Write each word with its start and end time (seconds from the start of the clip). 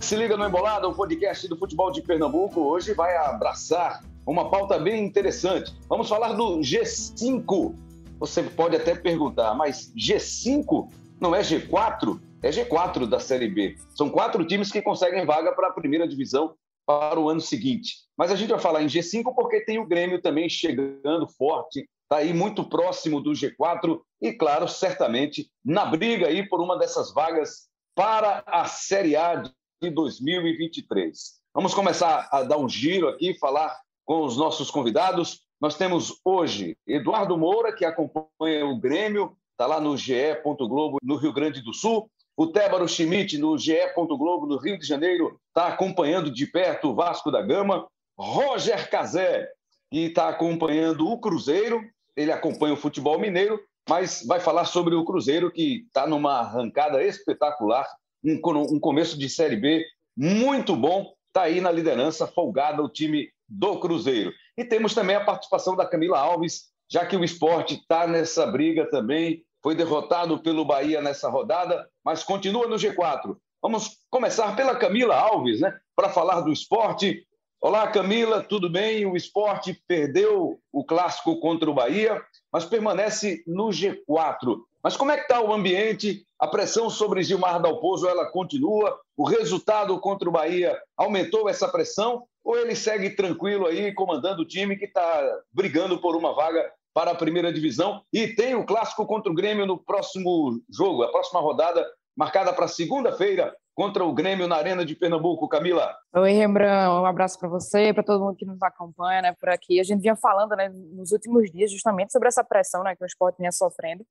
se 0.00 0.14
liga 0.16 0.36
no 0.36 0.46
Embolada, 0.46 0.86
o 0.88 0.94
podcast 0.94 1.48
do 1.48 1.56
futebol 1.56 1.90
de 1.90 2.02
Pernambuco, 2.02 2.60
hoje 2.60 2.92
vai 2.92 3.16
abraçar 3.16 4.04
uma 4.26 4.50
pauta 4.50 4.78
bem 4.78 5.04
interessante. 5.04 5.74
Vamos 5.88 6.08
falar 6.08 6.32
do 6.32 6.58
G5. 6.58 7.74
Você 8.18 8.42
pode 8.42 8.76
até 8.76 8.94
perguntar, 8.94 9.54
mas 9.54 9.92
G5 9.96 10.88
não 11.20 11.34
é 11.34 11.40
G4? 11.40 12.20
É 12.42 12.50
G4 12.50 13.06
da 13.06 13.18
Série 13.18 13.48
B. 13.48 13.76
São 13.94 14.10
quatro 14.10 14.46
times 14.46 14.70
que 14.70 14.82
conseguem 14.82 15.24
vaga 15.24 15.52
para 15.52 15.68
a 15.68 15.72
primeira 15.72 16.06
divisão 16.06 16.54
para 16.86 17.18
o 17.18 17.28
ano 17.28 17.40
seguinte. 17.40 17.96
Mas 18.16 18.30
a 18.30 18.36
gente 18.36 18.50
vai 18.50 18.60
falar 18.60 18.82
em 18.82 18.86
G5 18.86 19.34
porque 19.34 19.64
tem 19.64 19.78
o 19.78 19.86
Grêmio 19.86 20.20
também 20.20 20.48
chegando 20.48 21.28
forte, 21.36 21.88
está 22.02 22.18
aí 22.18 22.32
muito 22.32 22.64
próximo 22.64 23.20
do 23.20 23.32
G4 23.32 24.00
e, 24.20 24.32
claro, 24.32 24.68
certamente 24.68 25.50
na 25.64 25.84
briga 25.84 26.28
aí 26.28 26.48
por 26.48 26.60
uma 26.60 26.78
dessas 26.78 27.12
vagas 27.12 27.68
para 27.94 28.44
a 28.46 28.66
Série 28.66 29.16
A 29.16 29.42
de 29.80 29.90
2023. 29.90 31.34
Vamos 31.54 31.74
começar 31.74 32.28
a 32.32 32.42
dar 32.42 32.58
um 32.58 32.68
giro 32.68 33.08
aqui, 33.08 33.38
falar 33.38 33.76
com 34.04 34.24
os 34.24 34.36
nossos 34.36 34.70
convidados. 34.70 35.42
Nós 35.60 35.76
temos 35.76 36.20
hoje 36.24 36.76
Eduardo 36.86 37.36
Moura, 37.36 37.74
que 37.74 37.84
acompanha 37.84 38.64
o 38.66 38.78
Grêmio, 38.78 39.36
está 39.52 39.66
lá 39.66 39.80
no 39.80 39.96
GE. 39.96 40.40
Globo, 40.44 40.98
no 41.02 41.16
Rio 41.16 41.32
Grande 41.32 41.60
do 41.60 41.74
Sul. 41.74 42.10
O 42.36 42.46
Tébaro 42.46 42.88
Schmidt, 42.88 43.38
no 43.38 43.56
GE. 43.56 43.92
Globo, 43.96 44.46
no 44.46 44.58
Rio 44.58 44.78
de 44.78 44.86
Janeiro, 44.86 45.38
está 45.48 45.68
acompanhando 45.68 46.30
de 46.30 46.46
perto 46.46 46.88
o 46.88 46.94
Vasco 46.94 47.30
da 47.30 47.42
Gama. 47.42 47.86
Roger 48.18 48.90
Cazé, 48.90 49.46
que 49.90 50.06
está 50.06 50.28
acompanhando 50.28 51.08
o 51.08 51.18
Cruzeiro. 51.18 51.82
Ele 52.16 52.32
acompanha 52.32 52.72
o 52.72 52.78
futebol 52.78 53.18
mineiro, 53.18 53.60
mas 53.86 54.24
vai 54.26 54.40
falar 54.40 54.64
sobre 54.64 54.94
o 54.94 55.04
Cruzeiro, 55.04 55.50
que 55.50 55.84
está 55.86 56.06
numa 56.06 56.40
arrancada 56.40 57.02
espetacular, 57.04 57.86
um, 58.26 58.74
um 58.74 58.80
começo 58.80 59.16
de 59.18 59.28
Série 59.28 59.56
B 59.56 59.84
muito 60.16 60.74
bom. 60.74 61.14
Está 61.28 61.42
aí 61.42 61.60
na 61.60 61.70
liderança, 61.70 62.26
folgada 62.26 62.82
o 62.82 62.88
time 62.88 63.30
do 63.48 63.78
Cruzeiro. 63.78 64.32
E 64.56 64.64
temos 64.64 64.94
também 64.94 65.14
a 65.14 65.24
participação 65.24 65.76
da 65.76 65.86
Camila 65.86 66.18
Alves, 66.18 66.70
já 66.90 67.04
que 67.06 67.16
o 67.16 67.24
esporte 67.24 67.74
está 67.74 68.06
nessa 68.06 68.46
briga 68.46 68.88
também, 68.90 69.44
foi 69.62 69.74
derrotado 69.74 70.38
pelo 70.38 70.64
Bahia 70.64 71.00
nessa 71.00 71.28
rodada, 71.28 71.88
mas 72.04 72.24
continua 72.24 72.66
no 72.66 72.76
G4. 72.76 73.36
Vamos 73.60 73.98
começar 74.10 74.54
pela 74.56 74.76
Camila 74.76 75.16
Alves, 75.16 75.60
né, 75.60 75.76
para 75.94 76.08
falar 76.08 76.40
do 76.40 76.52
esporte. 76.52 77.26
Olá, 77.60 77.88
Camila, 77.88 78.42
tudo 78.42 78.70
bem? 78.70 79.04
O 79.06 79.16
esporte 79.16 79.82
perdeu 79.86 80.60
o 80.72 80.84
clássico 80.84 81.38
contra 81.40 81.68
o 81.68 81.74
Bahia, 81.74 82.22
mas 82.52 82.64
permanece 82.64 83.42
no 83.46 83.68
G4. 83.68 84.58
Mas 84.82 84.96
como 84.96 85.10
é 85.10 85.16
que 85.16 85.22
está 85.22 85.40
o 85.40 85.52
ambiente? 85.52 86.25
A 86.38 86.46
pressão 86.46 86.90
sobre 86.90 87.22
Gilmar 87.22 87.60
Dalpozo, 87.62 88.06
ela 88.06 88.30
continua? 88.30 88.98
O 89.16 89.26
resultado 89.26 89.98
contra 90.00 90.28
o 90.28 90.32
Bahia 90.32 90.78
aumentou 90.94 91.48
essa 91.48 91.66
pressão? 91.66 92.24
Ou 92.44 92.58
ele 92.58 92.76
segue 92.76 93.10
tranquilo 93.10 93.66
aí, 93.66 93.92
comandando 93.94 94.42
o 94.42 94.46
time 94.46 94.76
que 94.76 94.84
está 94.84 95.40
brigando 95.50 95.98
por 95.98 96.14
uma 96.14 96.34
vaga 96.34 96.70
para 96.92 97.12
a 97.12 97.14
primeira 97.14 97.50
divisão? 97.50 98.02
E 98.12 98.28
tem 98.28 98.54
o 98.54 98.66
clássico 98.66 99.06
contra 99.06 99.32
o 99.32 99.34
Grêmio 99.34 99.64
no 99.64 99.78
próximo 99.78 100.60
jogo, 100.70 101.04
a 101.04 101.10
próxima 101.10 101.40
rodada, 101.40 101.86
marcada 102.14 102.52
para 102.52 102.68
segunda-feira, 102.68 103.56
contra 103.74 104.04
o 104.04 104.12
Grêmio 104.12 104.46
na 104.46 104.56
Arena 104.56 104.84
de 104.84 104.94
Pernambuco. 104.94 105.48
Camila. 105.48 105.96
Oi, 106.14 106.32
Rembrandt. 106.32 106.90
Um 106.90 107.06
abraço 107.06 107.38
para 107.38 107.48
você, 107.48 107.94
para 107.94 108.02
todo 108.02 108.22
mundo 108.22 108.36
que 108.36 108.44
nos 108.44 108.62
acompanha 108.62 109.22
né, 109.22 109.34
por 109.40 109.48
aqui. 109.48 109.80
A 109.80 109.84
gente 109.84 110.02
vinha 110.02 110.16
falando 110.16 110.54
né, 110.54 110.68
nos 110.68 111.12
últimos 111.12 111.50
dias 111.50 111.70
justamente 111.70 112.12
sobre 112.12 112.28
essa 112.28 112.44
pressão 112.44 112.82
né, 112.82 112.94
que 112.94 113.02
o 113.02 113.06
esporte 113.06 113.38
vinha 113.38 113.52
sofrendo. 113.52 114.04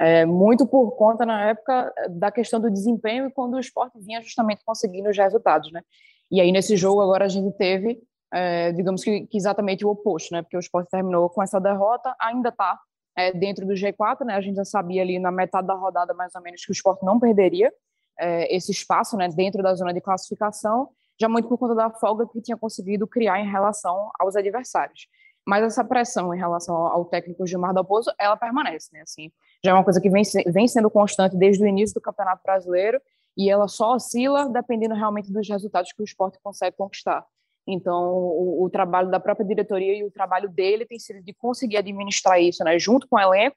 É, 0.00 0.24
muito 0.24 0.66
por 0.66 0.92
conta, 0.92 1.26
na 1.26 1.50
época, 1.50 1.92
da 2.08 2.32
questão 2.32 2.58
do 2.58 2.70
desempenho 2.70 3.26
e 3.26 3.30
quando 3.30 3.52
o 3.52 3.60
esporte 3.60 4.00
vinha 4.00 4.22
justamente 4.22 4.64
conseguindo 4.64 5.10
os 5.10 5.16
resultados. 5.16 5.70
Né? 5.70 5.82
E 6.30 6.40
aí, 6.40 6.50
nesse 6.50 6.74
jogo, 6.74 7.02
agora 7.02 7.26
a 7.26 7.28
gente 7.28 7.54
teve, 7.58 8.00
é, 8.32 8.72
digamos 8.72 9.04
que, 9.04 9.26
que, 9.26 9.36
exatamente 9.36 9.84
o 9.84 9.90
oposto, 9.90 10.32
né? 10.32 10.40
Porque 10.40 10.56
o 10.56 10.60
esporte 10.60 10.88
terminou 10.88 11.28
com 11.28 11.42
essa 11.42 11.60
derrota, 11.60 12.16
ainda 12.18 12.48
está 12.48 12.80
é, 13.14 13.30
dentro 13.30 13.66
do 13.66 13.74
G4, 13.74 14.24
né? 14.24 14.36
A 14.36 14.40
gente 14.40 14.56
já 14.56 14.64
sabia 14.64 15.02
ali 15.02 15.18
na 15.18 15.30
metade 15.30 15.66
da 15.66 15.74
rodada, 15.74 16.14
mais 16.14 16.34
ou 16.34 16.40
menos, 16.40 16.64
que 16.64 16.70
o 16.70 16.72
esporte 16.72 17.04
não 17.04 17.20
perderia 17.20 17.70
é, 18.18 18.56
esse 18.56 18.72
espaço, 18.72 19.18
né? 19.18 19.28
Dentro 19.28 19.62
da 19.62 19.74
zona 19.74 19.92
de 19.92 20.00
classificação, 20.00 20.88
já 21.20 21.28
muito 21.28 21.46
por 21.46 21.58
conta 21.58 21.74
da 21.74 21.90
folga 21.90 22.26
que 22.26 22.40
tinha 22.40 22.56
conseguido 22.56 23.06
criar 23.06 23.38
em 23.38 23.50
relação 23.50 24.10
aos 24.18 24.34
adversários. 24.34 25.08
Mas 25.46 25.62
essa 25.62 25.84
pressão 25.84 26.34
em 26.34 26.38
relação 26.38 26.74
ao 26.74 27.04
técnico 27.04 27.46
Gilmar 27.46 27.74
Dalpozo, 27.74 28.10
ela 28.18 28.36
permanece, 28.36 28.88
né? 28.92 29.02
Assim, 29.02 29.30
já 29.64 29.72
é 29.72 29.74
uma 29.74 29.84
coisa 29.84 30.00
que 30.00 30.08
vem, 30.08 30.22
vem 30.46 30.68
sendo 30.68 30.90
constante 30.90 31.36
desde 31.36 31.62
o 31.62 31.66
início 31.66 31.94
do 31.94 32.00
Campeonato 32.00 32.42
Brasileiro 32.42 33.00
e 33.36 33.50
ela 33.50 33.68
só 33.68 33.94
oscila 33.94 34.48
dependendo 34.48 34.94
realmente 34.94 35.32
dos 35.32 35.48
resultados 35.48 35.92
que 35.92 36.02
o 36.02 36.04
esporte 36.04 36.38
consegue 36.42 36.76
conquistar. 36.76 37.24
Então, 37.66 38.12
o, 38.12 38.64
o, 38.64 38.70
trabalho 38.70 39.10
da 39.10 39.20
própria 39.20 39.46
diretoria 39.46 39.96
e 39.96 40.04
o 40.04 40.10
trabalho 40.10 40.48
dele 40.48 40.86
tem 40.86 40.98
sido 40.98 41.22
de 41.22 41.32
conseguir 41.34 41.76
administrar 41.76 42.40
isso, 42.40 42.64
né, 42.64 42.78
junto 42.78 43.06
com 43.06 43.16
o 43.16 43.20
elenco 43.20 43.56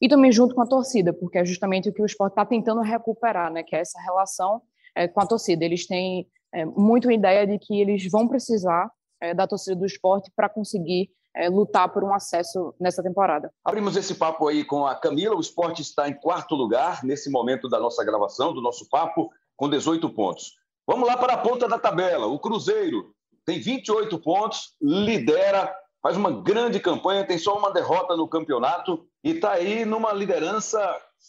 e 0.00 0.08
também 0.08 0.32
junto 0.32 0.54
com 0.54 0.62
a 0.62 0.66
torcida, 0.66 1.12
porque 1.12 1.38
é 1.38 1.44
justamente 1.44 1.88
o 1.88 1.92
que 1.92 2.00
o 2.00 2.06
esporte 2.06 2.32
está 2.32 2.46
tentando 2.46 2.80
recuperar, 2.80 3.52
né, 3.52 3.62
que 3.62 3.76
é 3.76 3.80
essa 3.80 4.00
relação 4.00 4.62
é, 4.94 5.06
com 5.08 5.20
a 5.20 5.26
torcida. 5.26 5.64
Eles 5.64 5.86
têm 5.86 6.26
é, 6.52 6.64
muito 6.64 7.08
a 7.10 7.12
ideia 7.12 7.46
de 7.46 7.58
que 7.58 7.80
eles 7.80 8.08
vão 8.10 8.26
precisar 8.26 8.90
é, 9.20 9.34
da 9.34 9.46
torcida 9.46 9.76
do 9.76 9.84
esporte 9.84 10.30
para 10.34 10.48
conseguir 10.48 11.10
é, 11.34 11.48
lutar 11.48 11.88
por 11.92 12.02
um 12.04 12.12
acesso 12.12 12.74
nessa 12.80 13.02
temporada. 13.02 13.52
Abrimos 13.64 13.96
esse 13.96 14.14
papo 14.14 14.48
aí 14.48 14.64
com 14.64 14.86
a 14.86 14.94
Camila. 14.94 15.36
O 15.36 15.40
esporte 15.40 15.82
está 15.82 16.08
em 16.08 16.14
quarto 16.14 16.54
lugar 16.54 17.04
nesse 17.04 17.30
momento 17.30 17.68
da 17.68 17.78
nossa 17.78 18.04
gravação, 18.04 18.52
do 18.52 18.62
nosso 18.62 18.88
papo, 18.88 19.30
com 19.56 19.68
18 19.68 20.08
pontos. 20.10 20.54
Vamos 20.86 21.08
lá 21.08 21.16
para 21.16 21.34
a 21.34 21.38
ponta 21.38 21.68
da 21.68 21.78
tabela. 21.78 22.26
O 22.26 22.38
Cruzeiro 22.38 23.14
tem 23.44 23.60
28 23.60 24.18
pontos, 24.18 24.74
lidera, 24.80 25.74
faz 26.02 26.16
uma 26.16 26.30
grande 26.30 26.80
campanha, 26.80 27.26
tem 27.26 27.38
só 27.38 27.56
uma 27.56 27.72
derrota 27.72 28.16
no 28.16 28.28
campeonato 28.28 29.06
e 29.22 29.32
está 29.32 29.52
aí 29.52 29.84
numa 29.84 30.12
liderança 30.12 30.80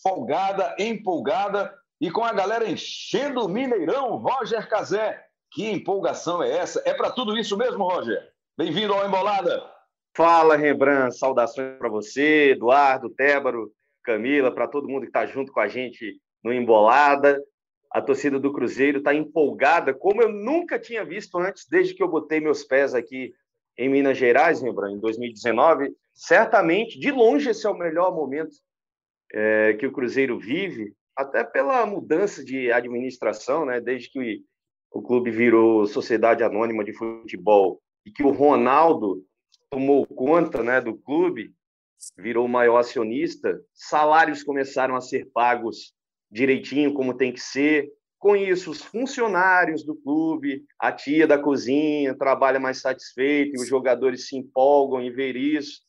folgada, 0.01 0.75
empolgada 0.79 1.73
e 1.99 2.09
com 2.09 2.23
a 2.23 2.33
galera 2.33 2.69
enchendo 2.69 3.45
o 3.45 3.49
Mineirão. 3.49 4.17
Roger 4.17 4.67
Cazé, 4.67 5.21
que 5.51 5.69
empolgação 5.69 6.41
é 6.41 6.57
essa? 6.57 6.81
É 6.85 6.93
para 6.93 7.11
tudo 7.11 7.37
isso 7.37 7.55
mesmo, 7.57 7.83
Roger? 7.83 8.19
Bem-vindo 8.57 8.93
ao 8.93 9.05
Embolada. 9.05 9.63
Fala, 10.13 10.57
Rembrandt, 10.57 11.17
saudações 11.17 11.77
para 11.77 11.87
você, 11.87 12.51
Eduardo, 12.51 13.09
Tébaro, 13.09 13.71
Camila, 14.03 14.53
para 14.53 14.67
todo 14.67 14.89
mundo 14.89 15.01
que 15.03 15.07
está 15.07 15.25
junto 15.25 15.51
com 15.51 15.59
a 15.59 15.67
gente 15.67 16.19
no 16.43 16.51
Embolada. 16.51 17.41
A 17.89 18.01
torcida 18.01 18.39
do 18.39 18.51
Cruzeiro 18.51 18.99
está 18.99 19.13
empolgada, 19.13 19.93
como 19.93 20.21
eu 20.21 20.29
nunca 20.29 20.79
tinha 20.79 21.03
visto 21.03 21.37
antes, 21.37 21.65
desde 21.69 21.93
que 21.93 22.03
eu 22.03 22.07
botei 22.07 22.39
meus 22.39 22.63
pés 22.63 22.93
aqui 22.93 23.33
em 23.77 23.89
Minas 23.89 24.17
Gerais, 24.17 24.61
Rembrandt, 24.61 24.95
em 24.95 24.99
2019. 24.99 25.93
Certamente, 26.13 26.99
de 26.99 27.11
longe, 27.11 27.49
esse 27.49 27.65
é 27.65 27.69
o 27.69 27.77
melhor 27.77 28.13
momento 28.13 28.51
é, 29.33 29.73
que 29.73 29.87
o 29.87 29.91
Cruzeiro 29.91 30.37
vive, 30.37 30.93
até 31.15 31.43
pela 31.43 31.85
mudança 31.85 32.43
de 32.43 32.71
administração, 32.71 33.65
né? 33.65 33.79
desde 33.79 34.09
que 34.09 34.41
o 34.91 35.01
clube 35.01 35.31
virou 35.31 35.85
sociedade 35.85 36.43
anônima 36.43 36.83
de 36.83 36.93
futebol 36.93 37.81
e 38.05 38.11
que 38.11 38.23
o 38.23 38.31
Ronaldo 38.31 39.23
tomou 39.71 40.05
conta 40.05 40.61
né, 40.61 40.81
do 40.81 40.95
clube, 40.97 41.53
virou 42.17 42.45
o 42.45 42.49
maior 42.49 42.77
acionista, 42.77 43.59
salários 43.73 44.43
começaram 44.43 44.95
a 44.95 45.01
ser 45.01 45.29
pagos 45.33 45.93
direitinho, 46.29 46.93
como 46.93 47.15
tem 47.15 47.31
que 47.31 47.39
ser. 47.39 47.89
Com 48.19 48.35
isso, 48.35 48.69
os 48.69 48.81
funcionários 48.81 49.83
do 49.83 49.95
clube, 49.95 50.63
a 50.77 50.91
tia 50.91 51.25
da 51.25 51.39
cozinha, 51.39 52.13
trabalha 52.13 52.59
mais 52.59 52.81
satisfeito, 52.81 53.55
e 53.55 53.61
os 53.61 53.67
jogadores 53.67 54.27
se 54.27 54.37
empolgam 54.37 55.01
em 55.01 55.11
ver 55.11 55.35
isso. 55.35 55.81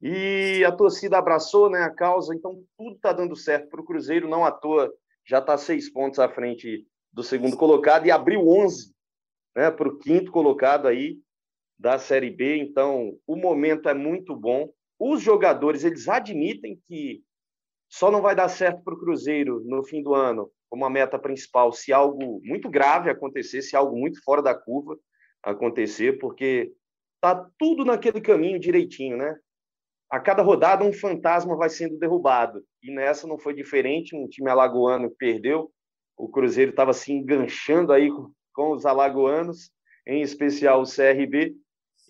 E 0.00 0.62
a 0.64 0.70
torcida 0.70 1.16
abraçou 1.16 1.70
né, 1.70 1.82
a 1.82 1.90
causa, 1.90 2.34
então 2.34 2.62
tudo 2.76 2.96
está 2.96 3.12
dando 3.12 3.34
certo 3.34 3.68
para 3.68 3.80
o 3.80 3.84
Cruzeiro, 3.84 4.28
não 4.28 4.44
à 4.44 4.52
toa, 4.52 4.92
já 5.26 5.38
está 5.38 5.56
seis 5.56 5.90
pontos 5.90 6.18
à 6.18 6.28
frente 6.28 6.86
do 7.12 7.22
segundo 7.22 7.56
colocado 7.56 8.06
e 8.06 8.10
abriu 8.10 8.46
11 8.46 8.92
né, 9.56 9.70
para 9.70 9.88
o 9.88 9.98
quinto 9.98 10.30
colocado 10.30 10.86
aí, 10.86 11.18
da 11.82 11.98
Série 11.98 12.30
B, 12.30 12.58
então 12.58 13.18
o 13.26 13.34
momento 13.34 13.88
é 13.88 13.94
muito 13.94 14.36
bom. 14.36 14.72
Os 15.00 15.20
jogadores 15.20 15.82
eles 15.82 16.08
admitem 16.08 16.80
que 16.86 17.20
só 17.90 18.08
não 18.08 18.22
vai 18.22 18.36
dar 18.36 18.48
certo 18.48 18.84
para 18.84 18.94
o 18.94 18.98
Cruzeiro 18.98 19.60
no 19.64 19.82
fim 19.82 20.00
do 20.00 20.14
ano, 20.14 20.48
como 20.70 20.84
a 20.84 20.90
meta 20.90 21.18
principal, 21.18 21.72
se 21.72 21.92
algo 21.92 22.40
muito 22.44 22.70
grave 22.70 23.10
acontecer, 23.10 23.62
se 23.62 23.74
algo 23.74 23.98
muito 23.98 24.22
fora 24.22 24.40
da 24.40 24.54
curva 24.54 24.96
acontecer, 25.42 26.20
porque 26.20 26.72
tá 27.20 27.50
tudo 27.58 27.84
naquele 27.84 28.20
caminho 28.20 28.60
direitinho, 28.60 29.16
né? 29.16 29.36
A 30.08 30.20
cada 30.20 30.40
rodada 30.40 30.84
um 30.84 30.92
fantasma 30.92 31.56
vai 31.56 31.68
sendo 31.68 31.98
derrubado 31.98 32.62
e 32.80 32.92
nessa 32.94 33.26
não 33.26 33.40
foi 33.40 33.54
diferente. 33.54 34.14
Um 34.14 34.28
time 34.28 34.48
alagoano 34.48 35.10
perdeu, 35.10 35.72
o 36.16 36.28
Cruzeiro 36.28 36.70
estava 36.70 36.92
se 36.92 37.12
enganchando 37.12 37.92
aí 37.92 38.08
com 38.54 38.70
os 38.70 38.86
alagoanos, 38.86 39.72
em 40.06 40.22
especial 40.22 40.82
o 40.82 40.86
CRB, 40.86 41.56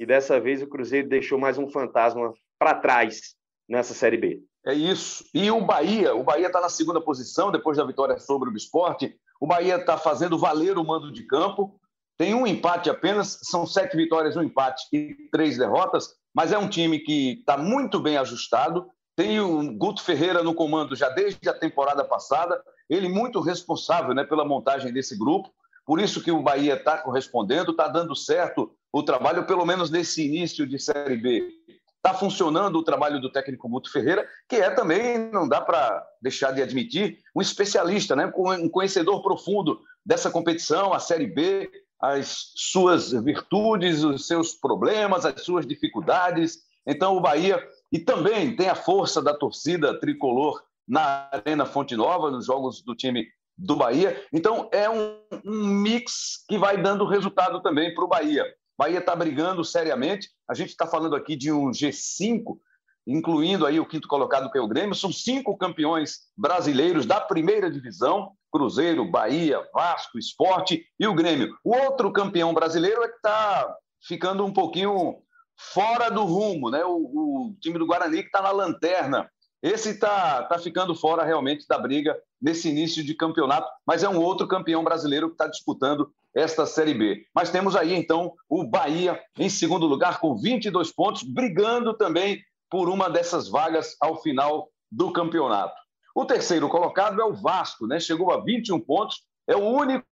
e 0.02 0.06
dessa 0.06 0.40
vez 0.40 0.60
o 0.60 0.66
Cruzeiro 0.66 1.08
deixou 1.08 1.38
mais 1.38 1.56
um 1.58 1.70
fantasma 1.70 2.34
para 2.58 2.74
trás 2.74 3.36
nessa 3.68 3.94
Série 3.94 4.16
B. 4.16 4.42
É 4.66 4.74
isso. 4.74 5.24
E 5.32 5.48
o 5.48 5.60
Bahia, 5.60 6.12
o 6.12 6.24
Bahia 6.24 6.48
está 6.48 6.60
na 6.60 6.68
segunda 6.68 7.00
posição 7.00 7.52
depois 7.52 7.76
da 7.76 7.84
vitória 7.84 8.18
sobre 8.18 8.50
o 8.50 8.56
Esporte. 8.56 9.14
O 9.40 9.46
Bahia 9.46 9.76
está 9.76 9.96
fazendo 9.96 10.36
valer 10.36 10.76
o 10.76 10.84
mando 10.84 11.12
de 11.12 11.24
campo. 11.24 11.78
Tem 12.18 12.34
um 12.34 12.44
empate 12.44 12.90
apenas, 12.90 13.38
são 13.44 13.64
sete 13.64 13.96
vitórias, 13.96 14.36
um 14.36 14.42
empate 14.42 14.82
e 14.92 15.14
três 15.30 15.56
derrotas, 15.56 16.16
mas 16.34 16.50
é 16.50 16.58
um 16.58 16.68
time 16.68 16.98
que 16.98 17.38
está 17.38 17.56
muito 17.56 18.00
bem 18.00 18.16
ajustado. 18.16 18.88
Tem 19.14 19.38
o 19.38 19.72
Guto 19.76 20.02
Ferreira 20.02 20.42
no 20.42 20.52
comando 20.52 20.96
já 20.96 21.10
desde 21.10 21.48
a 21.48 21.54
temporada 21.54 22.04
passada, 22.04 22.60
ele 22.90 23.08
muito 23.08 23.40
responsável 23.40 24.14
né, 24.14 24.24
pela 24.24 24.44
montagem 24.44 24.92
desse 24.92 25.16
grupo. 25.16 25.48
Por 25.86 26.00
isso 26.00 26.22
que 26.24 26.32
o 26.32 26.42
Bahia 26.42 26.74
está 26.74 26.98
correspondendo, 26.98 27.70
está 27.70 27.86
dando 27.86 28.16
certo 28.16 28.74
o 28.92 29.02
trabalho, 29.02 29.46
pelo 29.46 29.64
menos 29.64 29.90
nesse 29.90 30.24
início 30.26 30.66
de 30.66 30.78
Série 30.78 31.16
B. 31.16 31.48
Está 31.96 32.12
funcionando 32.12 32.76
o 32.76 32.82
trabalho 32.82 33.20
do 33.20 33.30
técnico 33.30 33.68
Guto 33.68 33.90
Ferreira, 33.90 34.28
que 34.48 34.56
é 34.56 34.70
também, 34.70 35.30
não 35.30 35.48
dá 35.48 35.60
para 35.60 36.04
deixar 36.20 36.50
de 36.50 36.60
admitir, 36.60 37.18
um 37.34 37.40
especialista, 37.40 38.16
né? 38.16 38.30
um 38.36 38.68
conhecedor 38.68 39.22
profundo 39.22 39.80
dessa 40.04 40.30
competição, 40.30 40.92
a 40.92 40.98
Série 40.98 41.28
B, 41.28 41.70
as 42.00 42.52
suas 42.56 43.12
virtudes, 43.12 44.02
os 44.02 44.26
seus 44.26 44.52
problemas, 44.52 45.24
as 45.24 45.42
suas 45.42 45.64
dificuldades. 45.64 46.58
Então, 46.84 47.16
o 47.16 47.20
Bahia, 47.20 47.64
e 47.92 48.00
também 48.00 48.56
tem 48.56 48.68
a 48.68 48.74
força 48.74 49.22
da 49.22 49.32
torcida 49.32 49.98
tricolor 50.00 50.60
na 50.86 51.28
Arena 51.30 51.64
Fonte 51.64 51.94
Nova, 51.94 52.32
nos 52.32 52.46
jogos 52.46 52.82
do 52.82 52.96
time 52.96 53.28
do 53.56 53.76
Bahia. 53.76 54.20
Então, 54.32 54.68
é 54.72 54.90
um, 54.90 55.16
um 55.44 55.66
mix 55.66 56.44
que 56.48 56.58
vai 56.58 56.82
dando 56.82 57.06
resultado 57.06 57.62
também 57.62 57.94
para 57.94 58.04
o 58.04 58.08
Bahia. 58.08 58.44
Bahia 58.78 58.98
está 58.98 59.14
brigando 59.14 59.64
seriamente. 59.64 60.28
A 60.48 60.54
gente 60.54 60.70
está 60.70 60.86
falando 60.86 61.14
aqui 61.14 61.36
de 61.36 61.52
um 61.52 61.70
G5, 61.70 62.58
incluindo 63.06 63.66
aí 63.66 63.78
o 63.78 63.86
quinto 63.86 64.08
colocado, 64.08 64.50
que 64.50 64.58
é 64.58 64.60
o 64.60 64.68
Grêmio. 64.68 64.94
São 64.94 65.12
cinco 65.12 65.56
campeões 65.56 66.20
brasileiros 66.36 67.06
da 67.06 67.20
primeira 67.20 67.70
divisão. 67.70 68.32
Cruzeiro, 68.50 69.10
Bahia, 69.10 69.58
Vasco, 69.72 70.18
Esporte 70.18 70.84
e 71.00 71.06
o 71.06 71.14
Grêmio. 71.14 71.56
O 71.64 71.74
outro 71.74 72.12
campeão 72.12 72.52
brasileiro 72.52 73.02
é 73.02 73.08
que 73.08 73.16
está 73.16 73.74
ficando 74.06 74.44
um 74.44 74.52
pouquinho 74.52 75.22
fora 75.56 76.10
do 76.10 76.24
rumo, 76.24 76.70
né? 76.70 76.84
O, 76.84 76.96
o 76.96 77.56
time 77.60 77.78
do 77.78 77.86
Guarani 77.86 78.18
que 78.18 78.26
está 78.26 78.42
na 78.42 78.50
lanterna. 78.50 79.30
Esse 79.62 79.90
está 79.90 80.42
tá 80.44 80.58
ficando 80.58 80.94
fora 80.94 81.24
realmente 81.24 81.66
da 81.66 81.78
briga 81.78 82.18
nesse 82.42 82.68
início 82.68 83.04
de 83.04 83.14
campeonato, 83.14 83.70
mas 83.86 84.02
é 84.02 84.08
um 84.08 84.20
outro 84.20 84.48
campeão 84.48 84.82
brasileiro 84.82 85.28
que 85.28 85.34
está 85.34 85.46
disputando 85.46 86.12
esta 86.34 86.66
Série 86.66 86.94
B. 86.94 87.24
Mas 87.32 87.50
temos 87.50 87.76
aí, 87.76 87.94
então, 87.94 88.32
o 88.48 88.64
Bahia 88.64 89.20
em 89.38 89.48
segundo 89.48 89.86
lugar 89.86 90.18
com 90.18 90.36
22 90.36 90.90
pontos, 90.92 91.22
brigando 91.22 91.94
também 91.94 92.42
por 92.68 92.88
uma 92.88 93.08
dessas 93.08 93.48
vagas 93.48 93.94
ao 94.00 94.20
final 94.20 94.68
do 94.90 95.12
campeonato. 95.12 95.80
O 96.14 96.24
terceiro 96.24 96.68
colocado 96.68 97.20
é 97.20 97.24
o 97.24 97.34
Vasco, 97.34 97.86
né? 97.86 98.00
Chegou 98.00 98.32
a 98.32 98.42
21 98.42 98.80
pontos, 98.80 99.22
é 99.46 99.56
o 99.56 99.60
único 99.60 100.04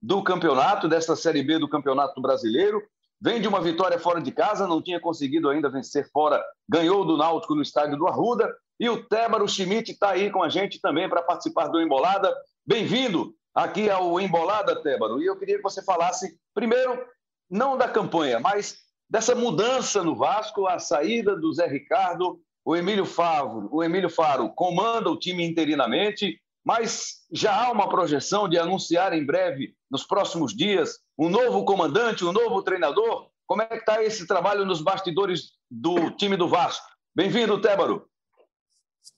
do 0.00 0.22
campeonato, 0.22 0.88
desta 0.88 1.16
Série 1.16 1.42
B 1.42 1.58
do 1.58 1.68
Campeonato 1.68 2.20
Brasileiro. 2.20 2.82
Vem 3.20 3.40
de 3.40 3.48
uma 3.48 3.60
vitória 3.60 3.98
fora 3.98 4.20
de 4.20 4.30
casa, 4.30 4.66
não 4.66 4.80
tinha 4.80 5.00
conseguido 5.00 5.48
ainda 5.48 5.68
vencer 5.68 6.08
fora, 6.10 6.42
ganhou 6.68 7.04
do 7.04 7.16
Náutico 7.16 7.54
no 7.54 7.62
estádio 7.62 7.96
do 7.96 8.06
Arruda. 8.06 8.54
E 8.78 8.88
o 8.88 9.04
Tébaro 9.04 9.48
Schmidt 9.48 9.92
está 9.92 10.10
aí 10.10 10.30
com 10.30 10.42
a 10.42 10.48
gente 10.48 10.80
também 10.80 11.08
para 11.08 11.22
participar 11.22 11.68
do 11.68 11.80
Embolada. 11.80 12.34
Bem-vindo 12.66 13.34
aqui 13.54 13.90
ao 13.90 14.20
Embolada, 14.20 14.80
Tébaro. 14.82 15.20
E 15.20 15.26
eu 15.26 15.38
queria 15.38 15.56
que 15.56 15.62
você 15.62 15.82
falasse, 15.82 16.38
primeiro, 16.54 17.04
não 17.50 17.76
da 17.76 17.88
campanha, 17.88 18.38
mas 18.38 18.78
dessa 19.10 19.34
mudança 19.34 20.02
no 20.04 20.14
Vasco, 20.14 20.66
a 20.66 20.78
saída 20.78 21.34
do 21.34 21.52
Zé 21.52 21.66
Ricardo 21.66 22.40
o 22.68 22.76
Emílio 22.76 23.06
Faro, 23.06 23.66
o 23.72 23.82
Emílio 23.82 24.10
Faro 24.10 24.50
comanda 24.50 25.10
o 25.10 25.18
time 25.18 25.42
interinamente, 25.42 26.38
mas 26.62 27.20
já 27.32 27.64
há 27.64 27.72
uma 27.72 27.88
projeção 27.88 28.46
de 28.46 28.58
anunciar 28.58 29.14
em 29.14 29.24
breve, 29.24 29.74
nos 29.90 30.04
próximos 30.04 30.54
dias, 30.54 30.98
um 31.18 31.30
novo 31.30 31.64
comandante, 31.64 32.26
um 32.26 32.32
novo 32.32 32.62
treinador. 32.62 33.30
Como 33.46 33.62
é 33.62 33.66
que 33.66 33.76
está 33.76 34.04
esse 34.04 34.26
trabalho 34.26 34.66
nos 34.66 34.82
bastidores 34.82 35.52
do 35.70 36.10
time 36.10 36.36
do 36.36 36.46
Vasco? 36.46 36.86
Bem-vindo, 37.14 37.58
Tébaro. 37.58 38.06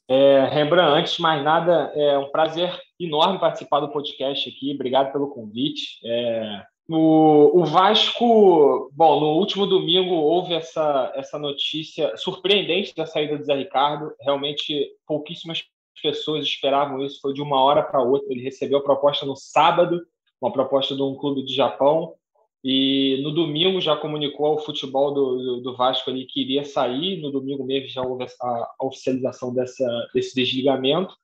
É, 0.09 0.47
Rembrandt, 0.47 0.99
antes 0.99 1.15
de 1.15 1.23
mais 1.23 1.43
nada, 1.45 1.93
é 1.95 2.19
um 2.19 2.31
prazer 2.31 2.77
enorme 2.99 3.39
participar 3.39 3.81
do 3.81 3.93
podcast 3.93 4.49
aqui. 4.49 4.75
Obrigado 4.75 5.13
pelo 5.13 5.31
convite. 5.31 6.01
É, 6.05 6.63
o, 6.89 7.61
o 7.61 7.65
Vasco, 7.65 8.91
bom, 8.93 9.21
no 9.21 9.39
último 9.39 9.65
domingo 9.67 10.15
houve 10.15 10.55
essa, 10.55 11.13
essa 11.15 11.39
notícia 11.39 12.17
surpreendente 12.17 12.93
da 12.97 13.07
saída 13.07 13.39
do 13.39 13.45
Zé 13.45 13.55
Ricardo. 13.55 14.13
Realmente 14.21 14.91
pouquíssimas 15.07 15.63
pessoas 16.03 16.45
esperavam 16.45 17.01
isso. 17.05 17.21
Foi 17.21 17.33
de 17.33 17.41
uma 17.41 17.63
hora 17.63 17.83
para 17.83 18.03
outra. 18.03 18.33
Ele 18.33 18.43
recebeu 18.43 18.79
a 18.79 18.83
proposta 18.83 19.25
no 19.25 19.37
sábado, 19.37 20.05
uma 20.41 20.53
proposta 20.53 20.97
de 20.97 21.03
um 21.03 21.15
clube 21.15 21.45
de 21.45 21.55
Japão. 21.55 22.15
E 22.63 23.21
no 23.23 23.33
domingo 23.33 23.81
já 23.81 23.97
comunicou 23.97 24.47
ao 24.47 24.59
futebol 24.59 25.15
do, 25.15 25.37
do, 25.37 25.61
do 25.63 25.77
Vasco 25.77 26.11
ali 26.11 26.27
que 26.27 26.43
iria 26.43 26.65
sair. 26.65 27.21
No 27.21 27.31
domingo 27.31 27.65
mesmo 27.65 27.89
já 27.89 28.03
houve 28.03 28.25
a, 28.25 28.47
a 28.47 28.87
oficialização 28.87 29.55
dessa, 29.55 29.87
desse 30.13 30.35
desligamento. 30.35 31.15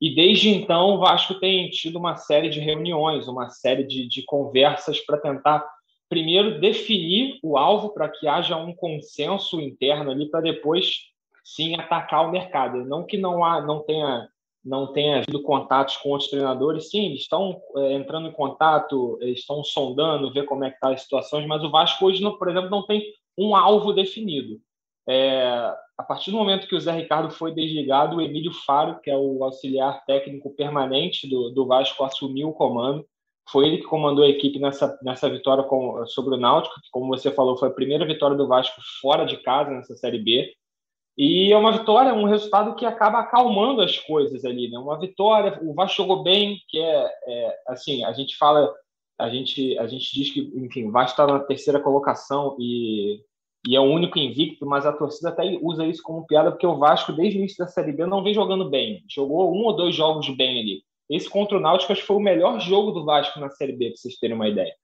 E 0.00 0.14
desde 0.14 0.50
então, 0.50 0.90
o 0.90 0.98
Vasco 0.98 1.34
tem 1.34 1.68
tido 1.70 1.98
uma 1.98 2.16
série 2.16 2.48
de 2.48 2.60
reuniões, 2.60 3.26
uma 3.26 3.48
série 3.50 3.84
de, 3.84 4.06
de 4.06 4.22
conversas 4.24 5.00
para 5.00 5.18
tentar, 5.18 5.66
primeiro, 6.08 6.60
definir 6.60 7.38
o 7.42 7.56
alvo 7.56 7.92
para 7.92 8.08
que 8.08 8.28
haja 8.28 8.56
um 8.56 8.74
consenso 8.74 9.60
interno 9.60 10.10
ali, 10.10 10.28
para 10.28 10.40
depois, 10.40 10.96
sim, 11.44 11.74
atacar 11.74 12.26
o 12.26 12.30
mercado. 12.30 12.84
Não 12.84 13.04
que 13.04 13.16
não, 13.16 13.44
há, 13.44 13.60
não 13.60 13.82
tenha 13.82 14.28
não 14.64 14.92
tenha 14.92 15.18
havido 15.18 15.42
contatos 15.42 15.96
com 15.98 16.08
outros 16.10 16.30
treinadores, 16.30 16.90
sim, 16.90 17.06
eles 17.06 17.20
estão 17.20 17.60
é, 17.76 17.92
entrando 17.92 18.28
em 18.28 18.32
contato, 18.32 19.18
estão 19.22 19.62
sondando, 19.62 20.32
ver 20.32 20.44
como 20.44 20.64
é 20.64 20.70
que 20.70 20.76
está 20.76 20.90
as 20.90 21.02
situações, 21.02 21.46
mas 21.46 21.62
o 21.62 21.70
Vasco 21.70 22.06
hoje, 22.06 22.22
por 22.38 22.48
exemplo, 22.48 22.70
não 22.70 22.86
tem 22.86 23.04
um 23.36 23.54
alvo 23.54 23.92
definido. 23.92 24.60
É, 25.06 25.74
a 25.98 26.02
partir 26.02 26.30
do 26.30 26.38
momento 26.38 26.66
que 26.66 26.74
o 26.74 26.80
Zé 26.80 26.92
Ricardo 26.92 27.30
foi 27.30 27.52
desligado, 27.52 28.16
o 28.16 28.20
Emílio 28.20 28.52
Faro, 28.52 29.00
que 29.00 29.10
é 29.10 29.16
o 29.16 29.44
auxiliar 29.44 30.04
técnico 30.06 30.54
permanente 30.56 31.28
do, 31.28 31.50
do 31.50 31.66
Vasco, 31.66 32.02
assumiu 32.02 32.48
o 32.48 32.54
comando. 32.54 33.06
Foi 33.50 33.66
ele 33.66 33.78
que 33.78 33.84
comandou 33.84 34.24
a 34.24 34.28
equipe 34.28 34.58
nessa, 34.58 34.98
nessa 35.02 35.28
vitória 35.28 35.62
com, 35.64 36.04
sobre 36.06 36.34
o 36.34 36.38
Náutico, 36.38 36.80
que, 36.80 36.88
como 36.90 37.08
você 37.08 37.30
falou, 37.30 37.58
foi 37.58 37.68
a 37.68 37.74
primeira 37.74 38.06
vitória 38.06 38.36
do 38.36 38.48
Vasco 38.48 38.80
fora 39.00 39.24
de 39.24 39.36
casa 39.36 39.70
nessa 39.70 39.94
Série 39.94 40.18
B. 40.18 40.52
E 41.16 41.52
é 41.52 41.56
uma 41.56 41.72
vitória, 41.72 42.12
um 42.12 42.26
resultado 42.26 42.74
que 42.74 42.84
acaba 42.84 43.20
acalmando 43.20 43.80
as 43.80 43.98
coisas 43.98 44.44
ali, 44.44 44.68
né? 44.68 44.78
Uma 44.78 44.98
vitória, 44.98 45.58
o 45.62 45.72
Vasco 45.72 45.98
jogou 45.98 46.22
bem, 46.22 46.58
que 46.68 46.78
é, 46.78 47.12
é 47.26 47.56
assim, 47.68 48.04
a 48.04 48.12
gente 48.12 48.36
fala, 48.36 48.74
a 49.18 49.30
gente, 49.30 49.78
a 49.78 49.86
gente 49.86 50.12
diz 50.12 50.32
que, 50.32 50.40
enfim, 50.56 50.86
o 50.86 50.90
Vasco 50.90 51.12
está 51.12 51.26
na 51.26 51.38
terceira 51.38 51.80
colocação 51.80 52.56
e 52.58 53.20
e 53.66 53.74
é 53.74 53.80
o 53.80 53.84
único 53.84 54.18
invicto, 54.18 54.66
mas 54.66 54.84
a 54.84 54.92
torcida 54.92 55.30
até 55.30 55.58
usa 55.62 55.86
isso 55.86 56.02
como 56.02 56.26
piada, 56.26 56.50
porque 56.50 56.66
o 56.66 56.76
Vasco, 56.76 57.12
desde 57.12 57.38
o 57.38 57.40
início 57.40 57.64
da 57.64 57.66
Série 57.66 57.92
B, 57.92 58.04
não 58.04 58.22
vem 58.22 58.34
jogando 58.34 58.68
bem. 58.68 59.02
Jogou 59.08 59.54
um 59.54 59.64
ou 59.64 59.74
dois 59.74 59.94
jogos 59.94 60.28
bem 60.36 60.60
ali. 60.60 60.82
Esse 61.08 61.30
contra 61.30 61.56
o 61.56 61.60
Náutico 61.60 61.92
acho 61.92 62.02
que 62.02 62.06
foi 62.06 62.16
o 62.16 62.20
melhor 62.20 62.60
jogo 62.60 62.90
do 62.90 63.04
Vasco 63.04 63.40
na 63.40 63.48
Série 63.50 63.72
B, 63.72 63.88
para 63.88 63.96
vocês 63.96 64.18
terem 64.18 64.36
uma 64.36 64.48
ideia. 64.48 64.74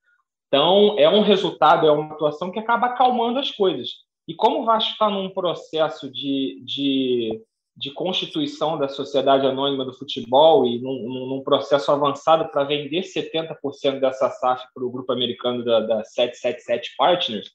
Então, 0.47 0.95
é 0.97 1.07
um 1.07 1.21
resultado, 1.21 1.87
é 1.87 1.91
uma 1.91 2.13
atuação 2.13 2.51
que 2.51 2.59
acaba 2.59 2.87
acalmando 2.87 3.39
as 3.39 3.51
coisas. 3.51 3.89
E 4.27 4.35
como 4.35 4.61
o 4.61 4.65
Vasco 4.65 4.91
está 4.91 5.09
num 5.09 5.29
processo 5.29 6.11
de, 6.11 6.61
de, 6.63 7.41
de, 7.75 7.91
constituição 7.91 8.77
da 8.77 8.87
sociedade 8.87 9.45
anônima 9.45 9.83
do 9.83 9.93
futebol 9.93 10.65
e 10.65 10.79
num, 10.79 11.27
num 11.27 11.43
processo 11.43 11.91
avançado 11.91 12.49
para 12.51 12.63
vender 12.63 13.01
70% 13.01 13.99
dessa 13.99 14.29
SAF 14.29 14.65
para 14.73 14.85
o 14.85 14.91
grupo 14.91 15.11
americano 15.11 15.65
da, 15.65 15.79
da 15.79 16.03
777 16.03 16.95
Partners, 16.97 17.51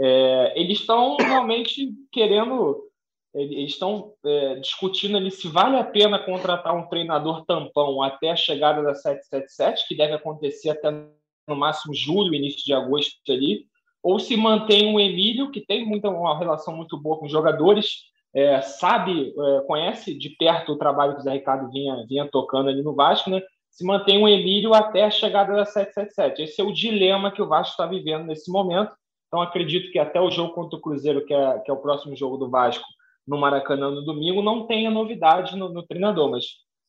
é, 0.00 0.52
eles 0.60 0.80
estão 0.80 1.16
realmente 1.16 1.92
querendo, 2.12 2.84
eles 3.34 3.72
estão 3.72 4.14
é, 4.24 4.54
discutindo 4.56 5.16
ali 5.16 5.30
se 5.30 5.48
vale 5.48 5.76
a 5.76 5.84
pena 5.84 6.18
contratar 6.24 6.74
um 6.74 6.88
treinador 6.88 7.44
tampão 7.44 8.02
até 8.02 8.30
a 8.30 8.36
chegada 8.36 8.82
da 8.82 8.94
777, 8.94 9.88
que 9.88 9.96
deve 9.96 10.14
acontecer 10.14 10.70
até 10.70 10.90
no 10.90 11.56
máximo 11.56 11.94
julho, 11.94 12.34
início 12.34 12.64
de 12.64 12.72
agosto 12.72 13.14
ali, 13.28 13.66
ou 14.02 14.18
se 14.18 14.36
mantém 14.36 14.86
um 14.86 15.00
Emílio, 15.00 15.50
que 15.50 15.60
tem 15.60 15.84
muita, 15.84 16.08
uma 16.08 16.38
relação 16.38 16.76
muito 16.76 16.96
boa 16.96 17.18
com 17.18 17.26
os 17.26 17.32
jogadores, 17.32 18.04
é, 18.34 18.60
sabe, 18.60 19.32
é, 19.36 19.60
conhece 19.66 20.16
de 20.16 20.30
perto 20.30 20.72
o 20.72 20.78
trabalho 20.78 21.14
que 21.14 21.20
o 21.20 21.22
Zé 21.22 21.32
Ricardo 21.32 21.70
vinha, 21.70 22.04
vinha 22.06 22.28
tocando 22.30 22.68
ali 22.68 22.82
no 22.82 22.94
Vasco, 22.94 23.30
né? 23.30 23.42
se 23.78 23.84
mantém 23.84 24.18
um 24.18 24.28
Emílio 24.28 24.74
até 24.74 25.04
a 25.04 25.10
chegada 25.10 25.54
da 25.54 25.64
777. 25.64 26.42
Esse 26.42 26.60
é 26.60 26.64
o 26.64 26.72
dilema 26.72 27.30
que 27.30 27.40
o 27.40 27.46
Vasco 27.46 27.70
está 27.70 27.86
vivendo 27.86 28.24
nesse 28.24 28.50
momento. 28.50 28.92
Então, 29.28 29.40
acredito 29.40 29.92
que 29.92 30.00
até 30.00 30.20
o 30.20 30.32
jogo 30.32 30.52
contra 30.52 30.76
o 30.76 30.80
Cruzeiro, 30.80 31.24
que 31.24 31.32
é, 31.32 31.58
que 31.60 31.70
é 31.70 31.74
o 31.74 31.80
próximo 31.80 32.16
jogo 32.16 32.36
do 32.36 32.50
Vasco, 32.50 32.84
no 33.24 33.38
Maracanã 33.38 33.90
no 33.90 34.02
domingo, 34.02 34.42
não 34.42 34.66
tenha 34.66 34.90
novidade 34.90 35.54
no, 35.56 35.68
no 35.68 35.86
treinador. 35.86 36.28
Mas 36.28 36.46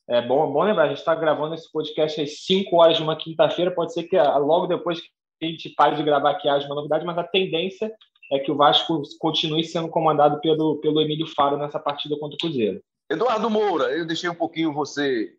é 0.10 0.20
bom, 0.20 0.52
bom 0.52 0.64
lembrar, 0.64 0.86
a 0.86 0.88
gente 0.88 0.98
está 0.98 1.14
gravando 1.14 1.54
esse 1.54 1.72
podcast 1.72 2.20
às 2.22 2.44
5 2.46 2.76
horas 2.76 2.98
de 2.98 3.04
uma 3.04 3.16
quinta-feira. 3.16 3.70
Pode 3.70 3.94
ser 3.94 4.04
que 4.06 4.18
ah, 4.18 4.38
logo 4.38 4.66
depois 4.66 5.00
que 5.00 5.10
gente 5.48 5.70
pare 5.70 5.96
de 5.96 6.04
gravar 6.04 6.32
aqui 6.32 6.48
haja 6.48 6.66
uma 6.66 6.76
novidade, 6.76 7.06
mas 7.06 7.18
a 7.18 7.24
tendência 7.24 7.92
é 8.32 8.40
que 8.40 8.52
o 8.52 8.56
Vasco 8.56 9.02
continue 9.20 9.64
sendo 9.64 9.90
comandado 9.90 10.40
pelo, 10.42 10.78
pelo 10.82 11.02
Emílio 11.02 11.28
Faro 11.28 11.58
nessa 11.58 11.80
partida 11.80 12.18
contra 12.20 12.36
o 12.36 12.38
Cruzeiro. 12.38 12.82
Eduardo 13.10 13.50
Moura, 13.50 13.86
eu 13.86 14.06
deixei 14.06 14.30
um 14.30 14.36
pouquinho 14.36 14.72
você 14.72 15.34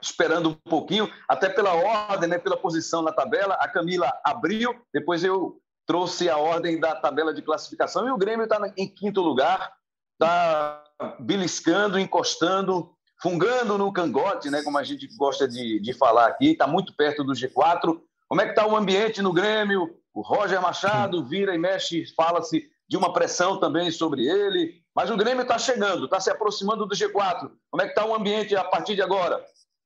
esperando 0.00 0.50
um 0.50 0.54
pouquinho, 0.54 1.10
até 1.28 1.48
pela 1.48 1.72
ordem, 1.72 2.28
né, 2.28 2.38
pela 2.38 2.56
posição 2.56 3.02
na 3.02 3.12
tabela. 3.12 3.54
A 3.54 3.68
Camila 3.68 4.12
abriu, 4.24 4.74
depois 4.92 5.22
eu 5.22 5.60
trouxe 5.86 6.28
a 6.28 6.36
ordem 6.36 6.78
da 6.78 6.94
tabela 6.94 7.32
de 7.32 7.42
classificação 7.42 8.06
e 8.06 8.10
o 8.10 8.18
Grêmio 8.18 8.44
está 8.44 8.60
em 8.76 8.88
quinto 8.88 9.20
lugar, 9.20 9.72
está 10.14 10.84
beliscando, 11.20 11.98
encostando, 11.98 12.92
fungando 13.20 13.78
no 13.78 13.92
cangote, 13.92 14.50
né, 14.50 14.62
como 14.62 14.78
a 14.78 14.82
gente 14.82 15.08
gosta 15.16 15.46
de, 15.48 15.80
de 15.80 15.92
falar 15.94 16.26
aqui, 16.26 16.52
está 16.52 16.66
muito 16.66 16.94
perto 16.96 17.22
do 17.22 17.32
G4. 17.32 18.00
Como 18.32 18.40
é 18.40 18.46
que 18.46 18.52
está 18.52 18.66
o 18.66 18.74
ambiente 18.74 19.20
no 19.20 19.30
Grêmio? 19.30 19.94
O 20.14 20.22
Roger 20.22 20.58
Machado 20.58 21.22
vira 21.22 21.54
e 21.54 21.58
mexe, 21.58 22.06
fala-se 22.16 22.64
de 22.88 22.96
uma 22.96 23.12
pressão 23.12 23.60
também 23.60 23.90
sobre 23.90 24.26
ele. 24.26 24.80
Mas 24.96 25.10
o 25.10 25.18
Grêmio 25.18 25.42
está 25.42 25.58
chegando, 25.58 26.06
está 26.06 26.18
se 26.18 26.30
aproximando 26.30 26.86
do 26.86 26.94
G4. 26.94 27.50
Como 27.70 27.82
é 27.82 27.84
que 27.84 27.90
está 27.90 28.06
o 28.06 28.14
ambiente 28.14 28.56
a 28.56 28.64
partir 28.64 28.94
de 28.94 29.02
agora? 29.02 29.38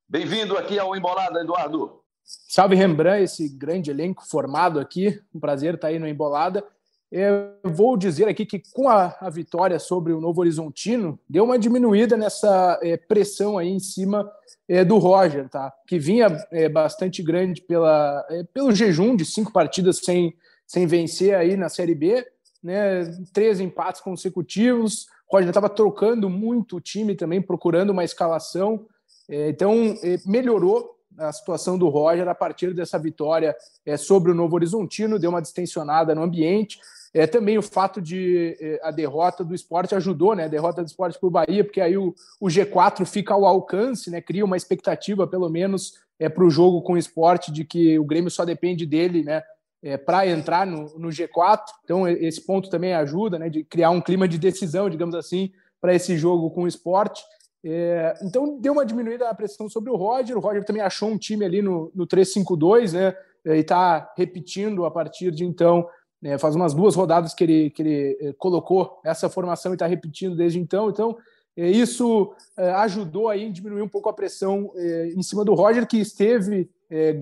Bem-vindo 0.07 0.57
aqui 0.57 0.79
ao 0.79 0.95
Embolada, 0.95 1.41
Eduardo. 1.41 1.99
Salve 2.23 2.73
Rembrandt, 2.73 3.25
esse 3.25 3.49
grande 3.49 3.91
elenco 3.91 4.25
formado 4.25 4.79
aqui. 4.79 5.21
Um 5.35 5.41
prazer 5.41 5.73
estar 5.73 5.89
aí 5.89 5.99
no 5.99 6.07
Embolada. 6.07 6.65
Eu 7.11 7.53
vou 7.63 7.95
dizer 7.95 8.27
aqui 8.27 8.45
que 8.45 8.61
com 8.73 8.89
a, 8.89 9.15
a 9.21 9.29
vitória 9.29 9.79
sobre 9.79 10.11
o 10.11 10.19
Novo 10.19 10.41
Horizontino, 10.41 11.17
deu 11.29 11.45
uma 11.45 11.57
diminuída 11.57 12.17
nessa 12.17 12.77
é, 12.83 12.97
pressão 12.97 13.57
aí 13.57 13.69
em 13.69 13.79
cima 13.79 14.29
é, 14.67 14.83
do 14.83 14.97
Roger, 14.97 15.47
tá? 15.47 15.73
Que 15.87 15.97
vinha 15.97 16.27
é, 16.51 16.67
bastante 16.67 17.23
grande 17.23 17.61
pela, 17.61 18.25
é, 18.29 18.43
pelo 18.53 18.73
jejum 18.73 19.15
de 19.15 19.23
cinco 19.23 19.53
partidas 19.53 19.99
sem, 19.99 20.35
sem 20.65 20.85
vencer 20.85 21.33
aí 21.33 21.55
na 21.55 21.69
Série 21.69 21.95
B, 21.95 22.27
né? 22.61 23.05
Três 23.31 23.61
empates 23.61 24.01
consecutivos. 24.01 25.07
O 25.29 25.35
Roger 25.35 25.49
estava 25.49 25.69
trocando 25.69 26.29
muito 26.29 26.75
o 26.75 26.81
time 26.81 27.15
também, 27.15 27.41
procurando 27.41 27.91
uma 27.91 28.03
escalação. 28.03 28.85
É, 29.29 29.49
então, 29.49 29.97
é, 30.03 30.17
melhorou 30.25 30.97
a 31.17 31.31
situação 31.31 31.77
do 31.77 31.89
Roger 31.89 32.27
a 32.27 32.35
partir 32.35 32.73
dessa 32.73 32.99
vitória 32.99 33.55
é, 33.85 33.97
sobre 33.97 34.31
o 34.31 34.35
Novo 34.35 34.55
Horizontino, 34.55 35.17
deu 35.17 35.29
uma 35.29 35.41
distensionada 35.41 36.13
no 36.13 36.21
ambiente. 36.21 36.79
É, 37.17 37.25
também 37.25 37.57
o 37.57 37.63
fato 37.63 37.99
de 37.99 38.55
é, 38.61 38.79
a 38.83 38.91
derrota 38.91 39.43
do 39.43 39.55
esporte 39.55 39.95
ajudou, 39.95 40.35
né? 40.35 40.43
A 40.43 40.47
derrota 40.47 40.83
do 40.83 40.87
esporte 40.87 41.17
para 41.17 41.25
o 41.25 41.31
Bahia, 41.31 41.63
porque 41.63 41.81
aí 41.81 41.97
o, 41.97 42.13
o, 42.39 42.45
G4 42.45 43.03
fica 43.07 43.33
ao 43.33 43.43
alcance, 43.43 44.11
né? 44.11 44.21
Cria 44.21 44.45
uma 44.45 44.55
expectativa, 44.55 45.25
pelo 45.25 45.49
menos, 45.49 45.93
é, 46.19 46.29
para 46.29 46.43
o 46.43 46.49
jogo 46.51 46.83
com 46.83 46.93
o 46.93 46.97
esporte, 46.97 47.51
de 47.51 47.65
que 47.65 47.97
o 47.97 48.05
Grêmio 48.05 48.29
só 48.29 48.45
depende 48.45 48.85
dele, 48.85 49.23
né? 49.23 49.41
É, 49.81 49.97
para 49.97 50.27
entrar 50.27 50.67
no, 50.67 50.95
no, 50.99 51.07
G4. 51.07 51.61
Então, 51.83 52.07
esse 52.07 52.45
ponto 52.45 52.69
também 52.69 52.93
ajuda, 52.93 53.39
né? 53.39 53.49
De 53.49 53.63
criar 53.63 53.89
um 53.89 54.01
clima 54.01 54.27
de 54.27 54.37
decisão, 54.37 54.87
digamos 54.87 55.15
assim, 55.15 55.51
para 55.81 55.95
esse 55.95 56.15
jogo 56.19 56.51
com 56.51 56.65
o 56.65 56.67
esporte. 56.67 57.23
É, 57.65 58.13
então 58.21 58.59
deu 58.59 58.73
uma 58.73 58.85
diminuída 58.85 59.25
na 59.25 59.33
pressão 59.33 59.67
sobre 59.67 59.89
o 59.89 59.95
Roger. 59.95 60.37
O 60.37 60.39
Roger 60.39 60.63
também 60.63 60.83
achou 60.83 61.09
um 61.09 61.17
time 61.17 61.43
ali 61.43 61.63
no, 61.63 61.91
no 61.95 62.05
3-5-2, 62.05 62.93
né? 62.93 63.15
E 63.43 63.59
está 63.59 64.13
repetindo 64.15 64.85
a 64.85 64.91
partir 64.91 65.31
de 65.31 65.43
então. 65.43 65.87
Né, 66.19 66.37
faz 66.39 66.55
umas 66.55 66.73
duas 66.73 66.95
rodadas 66.95 67.33
que 67.35 67.43
ele, 67.43 67.69
que 67.69 67.81
ele 67.83 68.17
é, 68.19 68.33
colocou 68.33 68.99
essa 69.05 69.29
formação 69.29 69.71
e 69.71 69.75
está 69.75 69.85
repetindo 69.85 70.35
desde 70.35 70.59
então. 70.59 70.89
Então, 70.89 71.15
é, 71.55 71.69
isso 71.69 72.33
é, 72.55 72.71
ajudou 72.71 73.29
aí 73.29 73.47
a 73.47 73.51
diminuir 73.51 73.81
um 73.81 73.89
pouco 73.89 74.09
a 74.09 74.13
pressão 74.13 74.71
é, 74.75 75.07
em 75.15 75.23
cima 75.23 75.43
do 75.43 75.53
Roger, 75.53 75.87
que 75.87 75.97
esteve 75.97 76.69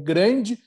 grande, 0.03 0.59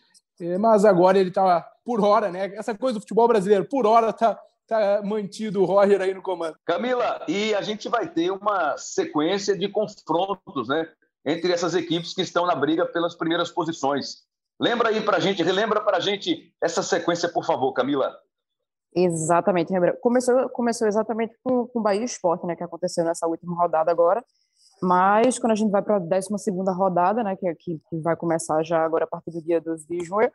mas 0.58 0.84
agora 0.84 1.16
ele 1.16 1.28
está 1.28 1.60
por 1.84 2.00
hora, 2.00 2.32
né? 2.32 2.52
Essa 2.56 2.76
coisa 2.76 2.94
do 2.94 3.00
futebol 3.00 3.28
brasileiro, 3.28 3.64
por 3.64 3.86
hora 3.86 4.10
está 4.10 4.36
tá 4.66 5.00
mantido 5.04 5.62
o 5.62 5.64
Roger 5.64 6.00
aí 6.00 6.12
no 6.12 6.20
comando. 6.20 6.56
Camila, 6.64 7.24
e 7.28 7.54
a 7.54 7.62
gente 7.62 7.88
vai 7.88 8.08
ter 8.08 8.32
uma 8.32 8.76
sequência 8.76 9.56
de 9.56 9.68
confrontos, 9.68 10.66
né? 10.66 10.88
Entre 11.24 11.52
essas 11.52 11.74
equipes 11.74 12.12
que 12.12 12.22
estão 12.22 12.44
na 12.44 12.56
briga 12.56 12.84
pelas 12.86 13.14
primeiras 13.14 13.52
posições. 13.52 14.24
Lembra 14.60 14.88
aí 14.88 15.00
para 15.00 15.18
a 15.18 15.20
gente, 15.20 15.42
relembra 15.42 15.80
para 15.80 15.98
a 15.98 16.00
gente 16.00 16.52
essa 16.60 16.82
sequência, 16.82 17.28
por 17.28 17.44
favor, 17.44 17.72
Camila. 17.72 18.16
Exatamente, 18.94 19.72
começou, 20.00 20.48
começou 20.48 20.88
exatamente 20.88 21.34
com, 21.44 21.66
com 21.66 21.78
o 21.78 21.82
Bahia 21.82 22.04
Esporte, 22.04 22.46
né, 22.46 22.56
que 22.56 22.64
aconteceu 22.64 23.04
nessa 23.04 23.26
última 23.26 23.54
rodada 23.54 23.90
agora, 23.90 24.24
mas 24.82 25.38
quando 25.38 25.52
a 25.52 25.54
gente 25.54 25.70
vai 25.70 25.82
para 25.82 25.96
a 25.96 25.98
12 25.98 26.28
rodada, 26.76 27.22
né, 27.22 27.36
é, 27.44 27.54
que, 27.54 27.78
que 27.88 27.98
vai 28.00 28.16
começar 28.16 28.62
já 28.62 28.84
agora 28.84 29.04
a 29.04 29.08
partir 29.08 29.30
do 29.30 29.42
dia 29.42 29.60
12 29.60 29.86
de 29.86 30.04
junho, 30.04 30.30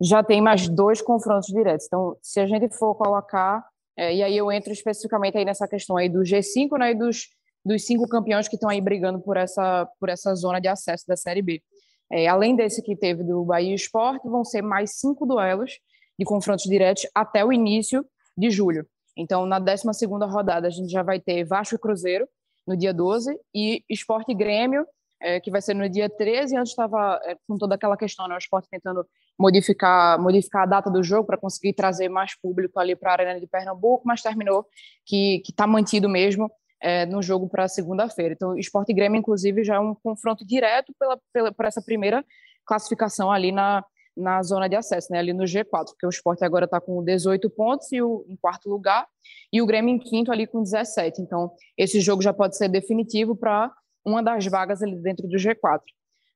já 0.00 0.22
tem 0.22 0.40
mais 0.40 0.68
dois 0.68 1.00
confrontos 1.00 1.48
diretos. 1.48 1.86
Então, 1.86 2.16
se 2.20 2.40
a 2.40 2.46
gente 2.46 2.76
for 2.76 2.94
colocar, 2.94 3.64
é, 3.96 4.14
e 4.14 4.22
aí 4.22 4.36
eu 4.36 4.50
entro 4.50 4.72
especificamente 4.72 5.38
aí 5.38 5.44
nessa 5.44 5.68
questão 5.68 5.96
aí 5.96 6.08
do 6.08 6.20
G5, 6.20 6.78
né, 6.78 6.90
e 6.90 6.94
dos, 6.94 7.28
dos 7.64 7.86
cinco 7.86 8.08
campeões 8.08 8.48
que 8.48 8.56
estão 8.56 8.68
aí 8.68 8.80
brigando 8.80 9.20
por 9.20 9.36
essa, 9.36 9.88
por 10.00 10.08
essa 10.08 10.34
zona 10.34 10.60
de 10.60 10.68
acesso 10.68 11.04
da 11.06 11.16
Série 11.16 11.42
B. 11.42 11.62
É, 12.10 12.26
além 12.28 12.54
desse 12.54 12.82
que 12.82 12.96
teve 12.96 13.22
do 13.24 13.44
Bahia 13.44 13.74
Esporte, 13.74 14.28
vão 14.28 14.44
ser 14.44 14.62
mais 14.62 14.98
cinco 14.98 15.26
duelos 15.26 15.78
de 16.18 16.24
confrontos 16.24 16.64
diretos 16.64 17.06
até 17.14 17.44
o 17.44 17.52
início 17.52 18.04
de 18.36 18.50
julho. 18.50 18.86
Então, 19.16 19.46
na 19.46 19.58
12 19.58 19.84
rodada, 20.28 20.66
a 20.66 20.70
gente 20.70 20.90
já 20.90 21.02
vai 21.02 21.20
ter 21.20 21.44
Vasco 21.44 21.74
e 21.74 21.78
Cruzeiro 21.78 22.28
no 22.66 22.76
dia 22.76 22.92
12 22.92 23.38
e 23.54 23.84
Esporte 23.88 24.32
e 24.32 24.34
Grêmio 24.34 24.86
é, 25.24 25.40
que 25.40 25.50
vai 25.50 25.62
ser 25.62 25.74
no 25.74 25.88
dia 25.88 26.08
13. 26.08 26.56
Antes 26.56 26.70
estava 26.70 27.18
é, 27.24 27.36
com 27.48 27.56
toda 27.56 27.74
aquela 27.74 27.96
questão, 27.96 28.28
né, 28.28 28.34
o 28.34 28.38
esporte 28.38 28.68
tentando 28.70 29.06
modificar, 29.38 30.20
modificar 30.20 30.62
a 30.62 30.66
data 30.66 30.90
do 30.90 31.02
jogo 31.02 31.26
para 31.26 31.38
conseguir 31.38 31.72
trazer 31.72 32.08
mais 32.08 32.38
público 32.38 32.78
ali 32.78 32.94
para 32.94 33.10
a 33.10 33.12
Arena 33.14 33.40
de 33.40 33.46
Pernambuco, 33.46 34.02
mas 34.06 34.22
terminou 34.22 34.66
que 35.04 35.42
está 35.48 35.66
mantido 35.66 36.08
mesmo 36.08 36.50
é, 36.84 37.06
no 37.06 37.22
jogo 37.22 37.48
para 37.48 37.66
segunda-feira. 37.66 38.34
Então, 38.34 38.58
Esporte 38.58 38.92
e 38.92 38.94
Grêmio, 38.94 39.18
inclusive, 39.18 39.64
já 39.64 39.76
é 39.76 39.80
um 39.80 39.94
confronto 39.94 40.46
direto 40.46 40.92
pela, 40.98 41.18
pela, 41.32 41.50
por 41.50 41.64
essa 41.64 41.80
primeira 41.80 42.22
classificação 42.66 43.32
ali 43.32 43.50
na, 43.50 43.82
na 44.14 44.42
zona 44.42 44.68
de 44.68 44.76
acesso, 44.76 45.10
né, 45.10 45.18
ali 45.18 45.32
no 45.32 45.44
G4, 45.44 45.86
porque 45.86 46.04
o 46.04 46.10
esporte 46.10 46.44
agora 46.44 46.66
está 46.66 46.78
com 46.82 47.02
18 47.02 47.48
pontos 47.48 47.90
e 47.90 48.02
o, 48.02 48.26
em 48.28 48.36
quarto 48.36 48.68
lugar, 48.68 49.06
e 49.50 49.62
o 49.62 49.66
Grêmio 49.66 49.94
em 49.94 49.98
quinto 49.98 50.30
ali 50.30 50.46
com 50.46 50.62
17. 50.62 51.22
Então, 51.22 51.50
esse 51.76 52.00
jogo 52.00 52.20
já 52.20 52.34
pode 52.34 52.54
ser 52.54 52.68
definitivo 52.68 53.34
para 53.34 53.72
uma 54.04 54.22
das 54.22 54.46
vagas 54.46 54.82
ali 54.82 54.96
dentro 54.96 55.26
do 55.26 55.38
G4. 55.38 55.80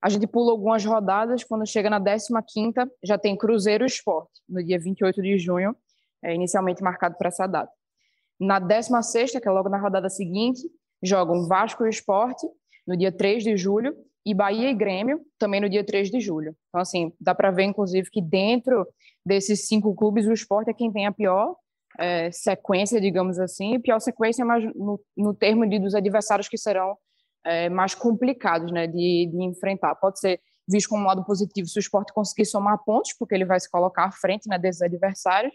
A 0.01 0.09
gente 0.09 0.25
pula 0.25 0.51
algumas 0.51 0.83
rodadas, 0.83 1.43
quando 1.43 1.67
chega 1.67 1.91
na 1.91 2.01
15ª, 2.01 2.89
já 3.03 3.19
tem 3.19 3.37
Cruzeiro 3.37 3.85
Esporte, 3.85 4.41
no 4.49 4.63
dia 4.63 4.79
28 4.79 5.21
de 5.21 5.37
junho, 5.37 5.75
é 6.23 6.33
inicialmente 6.33 6.81
marcado 6.81 7.15
para 7.19 7.27
essa 7.27 7.45
data. 7.45 7.71
Na 8.39 8.59
16ª, 8.59 9.41
que 9.41 9.47
é 9.47 9.51
logo 9.51 9.69
na 9.69 9.79
rodada 9.79 10.09
seguinte, 10.09 10.61
jogam 11.03 11.47
Vasco 11.47 11.85
e 11.85 11.89
Esporte, 11.89 12.47
no 12.87 12.95
dia 12.95 13.11
3 13.11 13.43
de 13.43 13.57
julho, 13.57 13.95
e 14.25 14.33
Bahia 14.33 14.69
e 14.69 14.73
Grêmio, 14.73 15.21
também 15.37 15.61
no 15.61 15.69
dia 15.69 15.83
3 15.83 16.09
de 16.09 16.19
julho. 16.19 16.55
Então, 16.69 16.81
assim, 16.81 17.13
dá 17.19 17.33
para 17.33 17.51
ver, 17.51 17.63
inclusive, 17.63 18.09
que 18.11 18.21
dentro 18.21 18.87
desses 19.25 19.67
cinco 19.67 19.95
clubes, 19.95 20.27
o 20.27 20.33
esporte 20.33 20.69
é 20.69 20.73
quem 20.73 20.91
tem 20.91 21.05
a 21.05 21.11
pior 21.11 21.55
é, 21.97 22.31
sequência, 22.31 23.01
digamos 23.01 23.39
assim, 23.39 23.79
pior 23.79 23.99
sequência 23.99 24.45
mas 24.45 24.63
no, 24.75 24.99
no 25.17 25.33
termo 25.33 25.67
de, 25.67 25.79
dos 25.79 25.95
adversários 25.95 26.47
que 26.47 26.57
serão 26.57 26.95
é, 27.45 27.69
mais 27.69 27.95
complicados 27.95 28.71
né, 28.71 28.87
de, 28.87 29.29
de, 29.31 29.43
enfrentar. 29.43 29.95
Pode 29.95 30.19
ser 30.19 30.39
visto 30.67 30.89
como 30.89 31.03
um 31.03 31.07
lado 31.07 31.25
positivo 31.25 31.67
se 31.67 31.79
o 31.79 31.81
esporte 31.81 32.13
conseguir 32.13 32.45
somar 32.45 32.77
pontos, 32.85 33.13
porque 33.13 33.33
ele 33.33 33.45
vai 33.45 33.59
se 33.59 33.69
colocar 33.69 34.05
à 34.05 34.11
frente 34.11 34.47
né, 34.47 34.59
desses 34.59 34.81
adversários, 34.81 35.53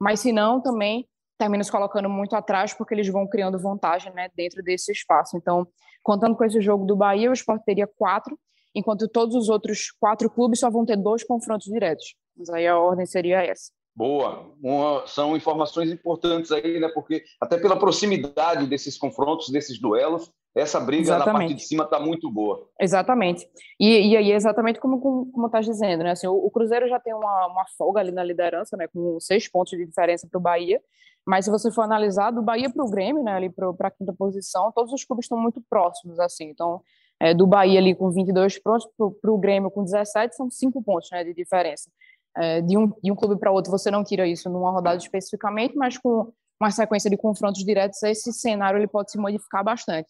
mas 0.00 0.20
se 0.20 0.32
não, 0.32 0.60
também 0.60 1.06
termina 1.38 1.62
se 1.62 1.70
colocando 1.70 2.08
muito 2.08 2.34
atrás, 2.34 2.72
porque 2.72 2.94
eles 2.94 3.08
vão 3.08 3.26
criando 3.26 3.58
vantagem 3.58 4.12
né, 4.12 4.28
dentro 4.34 4.62
desse 4.62 4.92
espaço. 4.92 5.36
Então, 5.36 5.66
contando 6.02 6.36
com 6.36 6.44
esse 6.44 6.60
jogo 6.60 6.84
do 6.84 6.96
Bahia, 6.96 7.30
o 7.30 7.32
esporte 7.32 7.64
teria 7.64 7.86
quatro, 7.86 8.38
enquanto 8.74 9.08
todos 9.08 9.34
os 9.34 9.48
outros 9.48 9.90
quatro 9.98 10.30
clubes 10.30 10.60
só 10.60 10.70
vão 10.70 10.84
ter 10.84 10.96
dois 10.96 11.24
confrontos 11.24 11.66
diretos. 11.66 12.14
Mas 12.36 12.48
aí 12.50 12.66
a 12.66 12.78
ordem 12.78 13.06
seria 13.06 13.42
essa. 13.42 13.70
Boa, 13.94 14.54
Uma, 14.62 15.06
são 15.06 15.34
informações 15.34 15.90
importantes 15.90 16.52
aí, 16.52 16.78
né? 16.78 16.88
Porque 16.88 17.24
até 17.40 17.56
pela 17.56 17.78
proximidade 17.78 18.66
desses 18.66 18.98
confrontos, 18.98 19.48
desses 19.48 19.80
duelos, 19.80 20.30
essa 20.54 20.78
briga 20.78 21.02
exatamente. 21.02 21.26
na 21.26 21.32
parte 21.32 21.54
de 21.54 21.62
cima 21.62 21.84
está 21.84 21.98
muito 21.98 22.30
boa. 22.30 22.68
Exatamente. 22.78 23.48
E, 23.80 24.10
e 24.10 24.16
aí, 24.16 24.32
exatamente 24.32 24.78
como, 24.80 25.00
como, 25.00 25.32
como 25.32 25.48
tá 25.48 25.60
dizendo, 25.60 26.04
né? 26.04 26.10
Assim, 26.10 26.26
o, 26.26 26.34
o, 26.34 26.50
Cruzeiro 26.50 26.86
já 26.88 27.00
tem 27.00 27.14
uma, 27.14 27.46
uma 27.46 27.64
folga 27.78 28.00
ali 28.00 28.12
na 28.12 28.22
liderança, 28.22 28.76
né? 28.76 28.86
Com 28.86 29.18
seis 29.18 29.48
pontos 29.48 29.76
de 29.76 29.86
diferença 29.86 30.28
para 30.30 30.38
o 30.38 30.42
Bahia. 30.42 30.78
Mas 31.26 31.44
se 31.44 31.50
você 31.50 31.70
for 31.70 31.82
analisar, 31.82 32.30
do 32.30 32.42
Bahia 32.42 32.70
para 32.70 32.84
o 32.84 32.90
Grêmio, 32.90 33.22
né? 33.22 33.32
Ali 33.32 33.50
para 33.50 33.74
a 33.80 33.90
quinta 33.90 34.12
posição, 34.12 34.70
todos 34.72 34.92
os 34.92 35.04
clubes 35.04 35.24
estão 35.24 35.38
muito 35.38 35.60
próximos, 35.68 36.20
assim. 36.20 36.44
Então, 36.44 36.80
é, 37.18 37.34
do 37.34 37.46
Bahia 37.46 37.80
ali 37.80 37.94
com 37.94 38.10
22 38.10 38.58
pontos 38.58 38.86
para 38.96 39.30
o 39.30 39.38
Grêmio 39.38 39.70
com 39.70 39.82
17, 39.82 40.36
são 40.36 40.50
cinco 40.50 40.82
pontos 40.82 41.10
né, 41.10 41.24
de 41.24 41.34
diferença. 41.34 41.90
É, 42.36 42.60
de, 42.60 42.76
um, 42.76 42.92
de 43.02 43.10
um 43.10 43.16
clube 43.16 43.40
para 43.40 43.50
outro, 43.50 43.70
você 43.70 43.90
não 43.90 44.04
tira 44.04 44.26
isso 44.26 44.48
numa 44.50 44.70
rodada 44.70 44.98
especificamente, 44.98 45.74
mas 45.74 45.96
com 45.96 46.30
uma 46.60 46.70
sequência 46.70 47.08
de 47.08 47.16
confrontos 47.16 47.64
diretos, 47.64 48.02
esse 48.02 48.32
cenário 48.32 48.78
ele 48.78 48.86
pode 48.86 49.10
se 49.10 49.18
modificar 49.18 49.64
bastante 49.64 50.08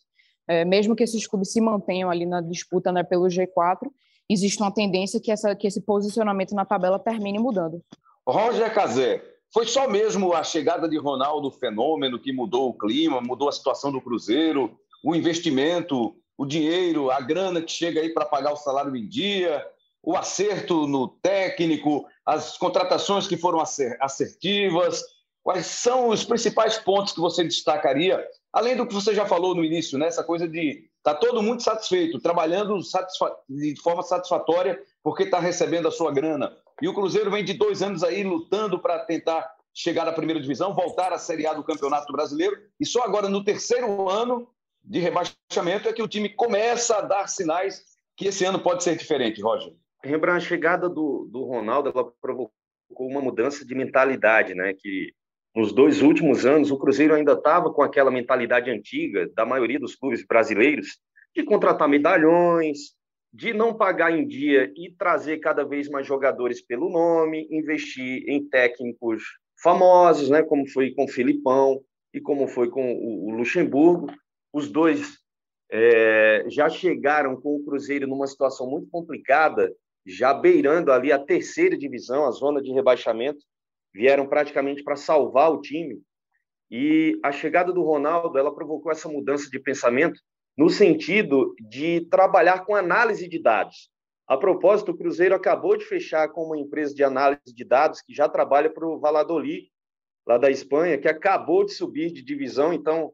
é, 0.49 0.65
mesmo 0.65 0.95
que 0.95 1.03
esses 1.03 1.27
clubes 1.27 1.53
se 1.53 1.61
mantenham 1.61 2.11
ali 2.11 2.25
na 2.25 2.41
disputa 2.41 2.93
né, 2.93 3.03
pelo 3.03 3.27
G4, 3.27 3.89
existe 4.31 4.61
uma 4.61 4.73
tendência 4.73 5.21
que, 5.21 5.31
essa, 5.31 5.55
que 5.55 5.67
esse 5.67 5.81
posicionamento 5.81 6.55
na 6.55 6.65
tabela 6.65 6.99
termine 6.99 7.39
mudando. 7.39 7.83
Roger 8.27 8.73
Cazé, 8.73 9.23
foi 9.53 9.67
só 9.67 9.89
mesmo 9.89 10.33
a 10.35 10.43
chegada 10.45 10.89
de 10.89 10.99
Ronaldo 10.99 11.51
fenômeno 11.51 12.19
que 12.19 12.33
mudou 12.33 12.69
o 12.69 12.77
clima, 12.77 13.21
mudou 13.21 13.49
a 13.49 13.53
situação 13.53 13.91
do 13.91 14.01
Cruzeiro, 14.01 14.79
o 15.05 15.15
investimento 15.15 16.15
o 16.37 16.45
dinheiro, 16.45 17.11
a 17.11 17.21
grana 17.21 17.63
que 17.63 17.73
chega 17.73 18.01
aí 18.01 18.11
para 18.11 18.27
pagar 18.27 18.53
o 18.53 18.57
salário 18.57 18.95
em 18.95 19.09
dia, 19.09 19.65
o 20.03 20.17
acerto 20.17 20.87
no 20.87 21.09
técnico, 21.09 22.07
as 22.25 22.59
contratações 22.59 23.27
que 23.27 23.37
foram 23.37 23.61
assertivas? 24.01 25.03
Quais 25.43 25.67
são 25.67 26.09
os 26.09 26.25
principais 26.25 26.77
pontos 26.77 27.13
que 27.13 27.21
você 27.21 27.43
destacaria? 27.43 28.25
Além 28.53 28.77
do 28.77 28.87
que 28.87 28.95
você 28.95 29.15
já 29.15 29.25
falou 29.25 29.55
no 29.55 29.65
início, 29.65 29.99
né? 29.99 30.07
essa 30.07 30.25
coisa 30.25 30.47
de 30.47 30.89
tá 31.03 31.15
todo 31.15 31.43
mundo 31.43 31.63
satisfeito, 31.63 32.21
trabalhando 32.21 32.83
satisfa 32.83 33.33
de 33.49 33.81
forma 33.81 34.03
satisfatória 34.03 34.79
porque 35.03 35.23
está 35.23 35.39
recebendo 35.39 35.87
a 35.87 35.93
sua 35.93 36.13
grana. 36.13 36.53
E 36.81 36.89
o 36.89 36.95
Cruzeiro 36.95 37.31
vem 37.31 37.45
de 37.45 37.55
dois 37.55 37.83
anos 37.83 38.03
aí 38.03 38.23
lutando 38.23 38.79
para 38.79 38.99
tentar 39.05 39.51
chegar 39.75 40.09
à 40.09 40.13
primeira 40.13 40.41
divisão, 40.41 40.75
voltar 40.75 41.13
à 41.13 41.19
Série 41.19 41.47
A 41.47 41.53
do 41.53 41.65
Campeonato 41.65 42.13
Brasileiro. 42.13 42.57
E 42.81 42.87
só 42.87 43.03
agora, 43.03 43.29
no 43.29 43.45
terceiro 43.45 44.09
ano 44.09 44.49
de 44.83 44.99
rebaixamento, 44.99 45.89
é 45.89 45.93
que 45.93 46.03
o 46.03 46.09
time 46.09 46.29
começa 46.29 46.97
a 46.97 47.03
dar 47.03 47.29
sinais 47.29 47.83
que 48.17 48.29
esse 48.29 48.45
ano 48.45 48.59
pode 48.59 48.83
ser 48.83 48.97
diferente, 48.97 49.43
Roger. 49.43 49.75
Rembrandt, 50.03 50.45
a 50.45 50.49
chegada 50.49 50.89
do, 50.89 51.29
do 51.31 51.45
Ronaldo 51.45 51.91
ela 51.95 52.11
provocou 52.21 52.53
uma 52.91 53.21
mudança 53.21 53.65
de 53.65 53.75
mentalidade, 53.75 54.55
né? 54.55 54.73
Que 54.73 55.13
nos 55.55 55.73
dois 55.73 56.03
últimos 56.03 56.47
anos 56.47 56.71
o 56.71 56.79
Cruzeiro 56.79 57.15
ainda 57.15 57.33
estava 57.33 57.73
com 57.73 57.83
aquela 57.83 58.11
mentalidade 58.11 58.71
antiga 58.71 59.29
da 59.35 59.45
maioria 59.45 59.81
dos 59.81 59.95
clubes 59.95 60.25
brasileiros 60.27 60.99
de 61.35 61.43
contratar 61.43 61.89
medalhões, 61.89 62.96
de 63.37 63.53
não 63.53 63.75
pagar 63.75 64.11
em 64.11 64.27
dia 64.27 64.73
e 64.75 64.91
trazer 64.91 65.41
cada 65.41 65.63
vez 65.63 65.91
mais 65.91 66.07
jogadores 66.07 66.63
pelo 66.63 66.89
nome, 66.89 67.47
investir 67.51 68.25
em 68.27 68.49
técnicos 68.49 69.23
famosos, 69.63 70.31
né, 70.31 70.43
como 70.43 70.67
foi 70.67 70.93
com 70.93 71.05
o 71.05 71.09
Filipão 71.09 71.83
e 72.15 72.21
como 72.21 72.49
foi 72.49 72.71
com 72.71 72.95
o 72.95 73.31
Luxemburgo. 73.33 74.07
Os 74.51 74.71
dois 74.71 75.19
é, 75.71 76.47
já 76.49 76.71
chegaram 76.71 77.39
com 77.39 77.57
o 77.57 77.63
Cruzeiro 77.63 78.07
numa 78.07 78.27
situação 78.27 78.71
muito 78.71 78.89
complicada, 78.89 79.71
já 80.07 80.33
beirando 80.33 80.91
ali 80.91 81.13
a 81.13 81.19
terceira 81.19 81.77
divisão, 81.77 82.25
a 82.25 82.31
zona 82.31 82.63
de 82.63 82.73
rebaixamento, 82.73 83.45
vieram 83.93 84.27
praticamente 84.27 84.83
para 84.83 84.97
salvar 84.97 85.53
o 85.53 85.61
time. 85.61 86.01
E 86.71 87.21
a 87.23 87.31
chegada 87.31 87.71
do 87.71 87.83
Ronaldo, 87.83 88.39
ela 88.39 88.55
provocou 88.55 88.91
essa 88.91 89.11
mudança 89.11 89.51
de 89.51 89.61
pensamento 89.61 90.19
no 90.57 90.71
sentido 90.71 91.55
de 91.61 92.01
trabalhar 92.11 92.65
com 92.65 92.75
análise 92.75 93.29
de 93.29 93.41
dados. 93.41 93.91
A 94.27 94.37
propósito, 94.37 94.91
o 94.91 94.97
Cruzeiro 94.97 95.35
acabou 95.35 95.77
de 95.77 95.85
fechar 95.85 96.29
com 96.31 96.45
uma 96.45 96.59
empresa 96.59 96.95
de 96.95 97.05
análise 97.05 97.55
de 97.55 97.65
dados 97.65 98.01
que 98.01 98.13
já 98.13 98.29
trabalha 98.29 98.71
para 98.71 98.87
o 98.87 98.99
Valladolid, 98.99 99.71
lá 100.27 100.39
da 100.39 100.51
Espanha, 100.51 100.99
que 100.99 101.07
acabou 101.07 101.65
de 101.65 101.73
subir 101.73 102.11
de 102.11 102.23
divisão. 102.23 102.73
Então, 102.73 103.13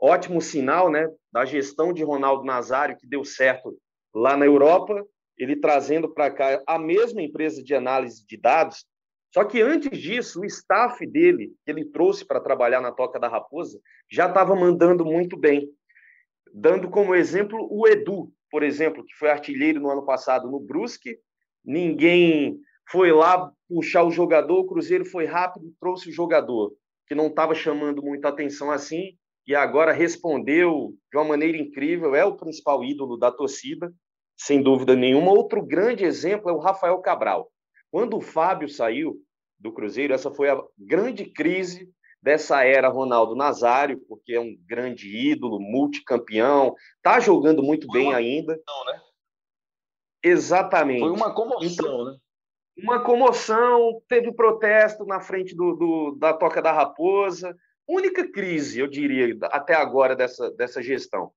ótimo 0.00 0.40
sinal 0.40 0.90
né, 0.90 1.08
da 1.32 1.44
gestão 1.44 1.92
de 1.92 2.04
Ronaldo 2.04 2.44
Nazário, 2.44 2.96
que 2.96 3.06
deu 3.06 3.24
certo 3.24 3.76
lá 4.14 4.36
na 4.36 4.46
Europa, 4.46 5.04
ele 5.36 5.56
trazendo 5.56 6.08
para 6.12 6.30
cá 6.30 6.62
a 6.66 6.78
mesma 6.78 7.22
empresa 7.22 7.62
de 7.62 7.74
análise 7.74 8.24
de 8.24 8.36
dados. 8.36 8.84
Só 9.34 9.44
que 9.44 9.60
antes 9.60 9.98
disso, 9.98 10.40
o 10.40 10.44
staff 10.44 11.04
dele, 11.06 11.52
que 11.64 11.70
ele 11.70 11.84
trouxe 11.84 12.24
para 12.24 12.40
trabalhar 12.40 12.80
na 12.80 12.92
Toca 12.92 13.18
da 13.18 13.28
Raposa, 13.28 13.78
já 14.10 14.26
estava 14.28 14.54
mandando 14.54 15.04
muito 15.04 15.36
bem 15.36 15.68
dando 16.54 16.88
como 16.88 17.14
exemplo 17.14 17.68
o 17.70 17.86
Edu, 17.86 18.32
por 18.50 18.62
exemplo, 18.62 19.04
que 19.04 19.14
foi 19.14 19.30
artilheiro 19.30 19.80
no 19.80 19.90
ano 19.90 20.04
passado 20.04 20.50
no 20.50 20.60
Brusque. 20.60 21.18
Ninguém 21.64 22.58
foi 22.90 23.12
lá 23.12 23.50
puxar 23.68 24.04
o 24.04 24.10
jogador, 24.10 24.60
o 24.60 24.66
Cruzeiro 24.66 25.04
foi 25.04 25.26
rápido, 25.26 25.72
trouxe 25.78 26.08
o 26.08 26.12
jogador, 26.12 26.72
que 27.06 27.14
não 27.14 27.26
estava 27.26 27.54
chamando 27.54 28.02
muita 28.02 28.28
atenção 28.28 28.70
assim, 28.70 29.16
e 29.46 29.54
agora 29.54 29.92
respondeu 29.92 30.94
de 31.10 31.18
uma 31.18 31.24
maneira 31.24 31.58
incrível, 31.58 32.14
é 32.14 32.24
o 32.24 32.36
principal 32.36 32.82
ídolo 32.84 33.16
da 33.16 33.30
torcida, 33.30 33.92
sem 34.36 34.62
dúvida 34.62 34.94
nenhuma. 34.94 35.32
Outro 35.32 35.64
grande 35.64 36.04
exemplo 36.04 36.50
é 36.50 36.52
o 36.52 36.58
Rafael 36.58 36.98
Cabral. 36.98 37.50
Quando 37.90 38.16
o 38.16 38.20
Fábio 38.20 38.68
saiu 38.68 39.16
do 39.58 39.72
Cruzeiro, 39.72 40.14
essa 40.14 40.30
foi 40.30 40.48
a 40.48 40.62
grande 40.78 41.24
crise 41.24 41.90
dessa 42.22 42.64
era 42.64 42.88
Ronaldo 42.88 43.34
Nazário, 43.34 44.00
porque 44.08 44.34
é 44.34 44.40
um 44.40 44.56
grande 44.66 45.08
ídolo, 45.08 45.60
multicampeão, 45.60 46.74
está 46.96 47.20
jogando 47.20 47.62
muito 47.62 47.86
Foi 47.86 48.00
bem 48.00 48.14
ainda. 48.14 48.58
Comoção, 48.58 48.92
né? 48.92 49.00
Exatamente. 50.22 51.00
Foi 51.00 51.10
uma 51.10 51.34
comoção, 51.34 51.68
então, 51.68 52.04
né? 52.04 52.16
Uma 52.76 53.02
comoção, 53.02 54.00
teve 54.08 54.32
protesto 54.32 55.04
na 55.04 55.20
frente 55.20 55.54
do, 55.54 55.74
do, 55.74 56.16
da 56.16 56.32
Toca 56.32 56.62
da 56.62 56.72
Raposa. 56.72 57.56
Única 57.88 58.30
crise, 58.30 58.78
eu 58.78 58.86
diria, 58.86 59.36
até 59.44 59.74
agora 59.74 60.14
dessa, 60.14 60.50
dessa 60.52 60.82
gestão. 60.82 61.32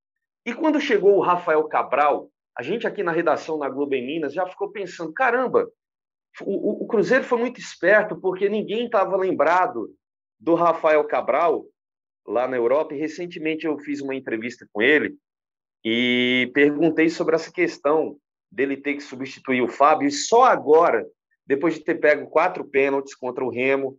E 0.45 0.53
quando 0.53 0.79
chegou 0.79 1.15
o 1.15 1.21
Rafael 1.21 1.63
Cabral, 1.67 2.29
a 2.57 2.61
gente 2.61 2.85
aqui 2.85 3.01
na 3.01 3.11
redação 3.11 3.57
na 3.57 3.69
Globo 3.69 3.95
em 3.95 4.05
Minas 4.05 4.33
já 4.33 4.45
ficou 4.45 4.71
pensando: 4.71 5.13
caramba, 5.13 5.67
o, 6.41 6.83
o 6.83 6.87
Cruzeiro 6.87 7.23
foi 7.23 7.39
muito 7.39 7.59
esperto 7.59 8.15
porque 8.19 8.49
ninguém 8.49 8.85
estava 8.85 9.15
lembrado 9.17 9.89
do 10.41 10.55
Rafael 10.55 11.03
Cabral, 11.03 11.65
lá 12.27 12.47
na 12.47 12.57
Europa, 12.57 12.95
e 12.95 12.97
recentemente 12.97 13.65
eu 13.65 13.77
fiz 13.77 14.01
uma 14.01 14.15
entrevista 14.15 14.67
com 14.73 14.81
ele 14.81 15.15
e 15.85 16.51
perguntei 16.53 17.09
sobre 17.09 17.35
essa 17.35 17.51
questão 17.51 18.17
dele 18.51 18.75
ter 18.75 18.95
que 18.95 19.01
substituir 19.01 19.61
o 19.61 19.69
Fábio, 19.69 20.07
e 20.07 20.11
só 20.11 20.43
agora, 20.43 21.07
depois 21.45 21.75
de 21.75 21.83
ter 21.83 21.95
pego 21.95 22.27
quatro 22.29 22.65
pênaltis 22.65 23.15
contra 23.15 23.45
o 23.45 23.49
Remo, 23.49 23.97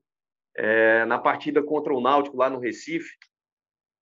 é, 0.57 1.05
na 1.07 1.19
partida 1.19 1.63
contra 1.63 1.95
o 1.95 2.01
Náutico 2.01 2.37
lá 2.37 2.51
no 2.51 2.59
Recife, 2.59 3.17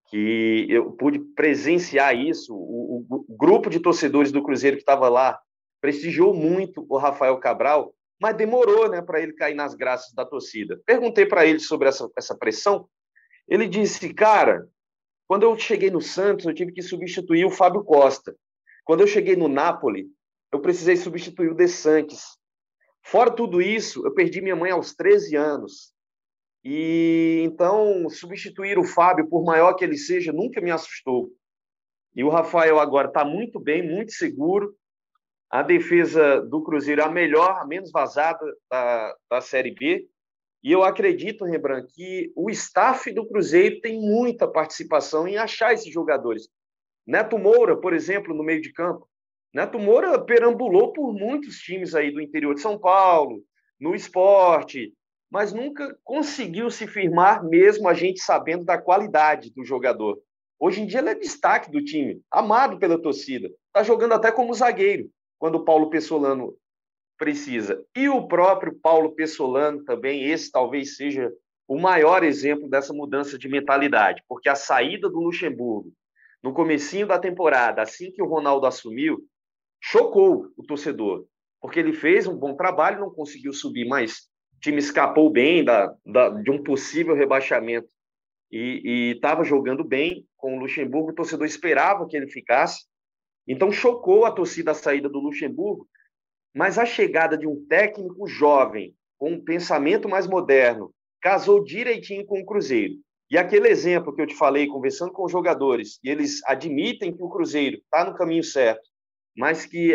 que 0.08 0.66
eu 0.68 0.90
pude 0.92 1.20
presenciar 1.20 2.16
isso, 2.16 2.54
o, 2.54 3.06
o, 3.08 3.24
o 3.28 3.36
grupo 3.36 3.70
de 3.70 3.78
torcedores 3.78 4.32
do 4.32 4.42
Cruzeiro 4.42 4.76
que 4.76 4.82
estava 4.82 5.08
lá 5.08 5.38
prestigiou 5.80 6.34
muito 6.34 6.84
o 6.88 6.96
Rafael 6.98 7.38
Cabral, 7.38 7.94
mas 8.20 8.36
demorou 8.36 8.88
né, 8.90 9.00
para 9.00 9.20
ele 9.20 9.32
cair 9.32 9.54
nas 9.54 9.74
graças 9.74 10.12
da 10.12 10.26
torcida. 10.26 10.80
Perguntei 10.84 11.24
para 11.24 11.46
ele 11.46 11.58
sobre 11.58 11.88
essa, 11.88 12.08
essa 12.16 12.36
pressão. 12.36 12.86
Ele 13.48 13.66
disse, 13.66 14.12
cara, 14.12 14.68
quando 15.26 15.44
eu 15.44 15.56
cheguei 15.58 15.90
no 15.90 16.02
Santos, 16.02 16.44
eu 16.44 16.54
tive 16.54 16.70
que 16.70 16.82
substituir 16.82 17.46
o 17.46 17.50
Fábio 17.50 17.82
Costa. 17.82 18.36
Quando 18.84 19.00
eu 19.00 19.06
cheguei 19.06 19.36
no 19.36 19.48
Napoli, 19.48 20.06
eu 20.52 20.60
precisei 20.60 20.96
substituir 20.96 21.50
o 21.50 21.54
De 21.54 21.66
Santos. 21.66 22.38
Fora 23.02 23.30
tudo 23.30 23.62
isso, 23.62 24.04
eu 24.04 24.12
perdi 24.12 24.42
minha 24.42 24.56
mãe 24.56 24.70
aos 24.70 24.94
13 24.94 25.34
anos. 25.36 25.94
E 26.62 27.40
então, 27.42 28.06
substituir 28.10 28.78
o 28.78 28.84
Fábio, 28.84 29.28
por 29.28 29.42
maior 29.42 29.72
que 29.72 29.84
ele 29.84 29.96
seja, 29.96 30.30
nunca 30.30 30.60
me 30.60 30.70
assustou. 30.70 31.30
E 32.14 32.22
o 32.22 32.28
Rafael 32.28 32.78
agora 32.78 33.08
está 33.08 33.24
muito 33.24 33.58
bem, 33.58 33.82
muito 33.82 34.12
seguro 34.12 34.76
a 35.50 35.62
defesa 35.62 36.40
do 36.42 36.62
Cruzeiro 36.62 37.00
é 37.00 37.04
a 37.04 37.10
melhor, 37.10 37.58
a 37.58 37.66
menos 37.66 37.90
vazada 37.90 38.38
da, 38.70 39.16
da 39.28 39.40
Série 39.40 39.74
B. 39.74 40.06
E 40.62 40.70
eu 40.70 40.84
acredito, 40.84 41.44
Rembrandt, 41.44 41.92
que 41.92 42.32
o 42.36 42.48
staff 42.50 43.10
do 43.12 43.26
Cruzeiro 43.26 43.80
tem 43.80 44.00
muita 44.00 44.46
participação 44.46 45.26
em 45.26 45.36
achar 45.36 45.72
esses 45.72 45.92
jogadores. 45.92 46.48
Neto 47.04 47.36
Moura, 47.36 47.76
por 47.76 47.92
exemplo, 47.92 48.32
no 48.32 48.44
meio 48.44 48.60
de 48.60 48.72
campo. 48.72 49.08
Neto 49.52 49.78
Moura 49.78 50.22
perambulou 50.24 50.92
por 50.92 51.12
muitos 51.12 51.56
times 51.56 51.96
aí 51.96 52.12
do 52.12 52.20
interior 52.20 52.54
de 52.54 52.60
São 52.60 52.78
Paulo, 52.78 53.42
no 53.80 53.94
esporte, 53.94 54.94
mas 55.28 55.52
nunca 55.52 55.98
conseguiu 56.04 56.70
se 56.70 56.86
firmar, 56.86 57.42
mesmo 57.42 57.88
a 57.88 57.94
gente 57.94 58.20
sabendo 58.20 58.64
da 58.64 58.80
qualidade 58.80 59.50
do 59.52 59.64
jogador. 59.64 60.20
Hoje 60.60 60.82
em 60.82 60.86
dia 60.86 61.00
ele 61.00 61.08
é 61.08 61.14
destaque 61.14 61.72
do 61.72 61.82
time, 61.82 62.20
amado 62.30 62.78
pela 62.78 63.00
torcida. 63.00 63.48
Está 63.68 63.82
jogando 63.82 64.12
até 64.12 64.30
como 64.30 64.54
zagueiro 64.54 65.10
quando 65.40 65.56
o 65.56 65.64
Paulo 65.64 65.88
Pessolano 65.88 66.54
precisa. 67.18 67.82
E 67.96 68.08
o 68.08 68.28
próprio 68.28 68.78
Paulo 68.80 69.14
Pessolano 69.14 69.82
também, 69.84 70.30
esse 70.30 70.52
talvez 70.52 70.96
seja 70.96 71.32
o 71.66 71.80
maior 71.80 72.22
exemplo 72.22 72.68
dessa 72.68 72.92
mudança 72.92 73.38
de 73.38 73.48
mentalidade, 73.48 74.22
porque 74.28 74.48
a 74.48 74.54
saída 74.54 75.08
do 75.08 75.20
Luxemburgo 75.20 75.92
no 76.42 76.52
comecinho 76.52 77.06
da 77.06 77.18
temporada, 77.18 77.82
assim 77.82 78.10
que 78.10 78.22
o 78.22 78.26
Ronaldo 78.26 78.66
assumiu, 78.66 79.18
chocou 79.80 80.50
o 80.56 80.62
torcedor, 80.62 81.26
porque 81.60 81.78
ele 81.78 81.92
fez 81.92 82.26
um 82.26 82.36
bom 82.36 82.54
trabalho, 82.54 83.00
não 83.00 83.10
conseguiu 83.10 83.52
subir, 83.52 83.86
mas 83.86 84.28
o 84.56 84.60
time 84.60 84.78
escapou 84.78 85.30
bem 85.30 85.64
da, 85.64 85.94
da 86.04 86.30
de 86.30 86.50
um 86.50 86.62
possível 86.62 87.14
rebaixamento 87.14 87.88
e 88.50 89.12
estava 89.14 89.44
jogando 89.44 89.84
bem 89.84 90.26
com 90.36 90.56
o 90.56 90.60
Luxemburgo, 90.60 91.10
o 91.10 91.14
torcedor 91.14 91.46
esperava 91.46 92.06
que 92.06 92.16
ele 92.16 92.26
ficasse, 92.26 92.84
então 93.52 93.72
chocou 93.72 94.24
a 94.24 94.30
torcida 94.30 94.70
a 94.70 94.74
saída 94.74 95.08
do 95.08 95.18
Luxemburgo, 95.18 95.88
mas 96.54 96.78
a 96.78 96.86
chegada 96.86 97.36
de 97.36 97.48
um 97.48 97.66
técnico 97.66 98.28
jovem, 98.28 98.94
com 99.18 99.32
um 99.32 99.44
pensamento 99.44 100.08
mais 100.08 100.28
moderno, 100.28 100.94
casou 101.20 101.64
direitinho 101.64 102.24
com 102.24 102.40
o 102.40 102.46
Cruzeiro. 102.46 102.94
E 103.28 103.36
aquele 103.36 103.68
exemplo 103.68 104.14
que 104.14 104.22
eu 104.22 104.26
te 104.26 104.36
falei, 104.36 104.68
conversando 104.68 105.12
com 105.12 105.24
os 105.24 105.32
jogadores, 105.32 105.98
e 106.04 106.08
eles 106.08 106.40
admitem 106.44 107.12
que 107.12 107.22
o 107.24 107.28
Cruzeiro 107.28 107.78
está 107.78 108.04
no 108.04 108.16
caminho 108.16 108.44
certo, 108.44 108.88
mas 109.36 109.66
que 109.66 109.94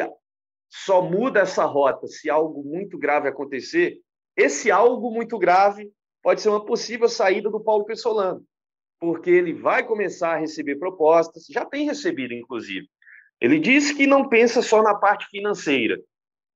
só 0.69 1.01
muda 1.01 1.39
essa 1.39 1.63
rota 1.63 2.07
se 2.07 2.29
algo 2.29 2.61
muito 2.61 2.97
grave 2.97 3.29
acontecer, 3.29 3.99
esse 4.35 4.69
algo 4.69 5.09
muito 5.11 5.37
grave 5.37 5.89
pode 6.21 6.41
ser 6.41 6.49
uma 6.49 6.65
possível 6.65 7.07
saída 7.07 7.49
do 7.49 7.63
Paulo 7.63 7.85
Pessolano, 7.85 8.43
porque 8.99 9.29
ele 9.29 9.53
vai 9.53 9.85
começar 9.85 10.33
a 10.33 10.39
receber 10.39 10.75
propostas, 10.75 11.45
já 11.49 11.63
tem 11.65 11.85
recebido, 11.85 12.33
inclusive, 12.33 12.85
Ele 13.39 13.59
disse 13.59 13.95
que 13.95 14.07
não 14.07 14.29
pensa 14.29 14.61
só 14.61 14.81
na 14.81 14.95
parte 14.95 15.27
financeira, 15.27 15.99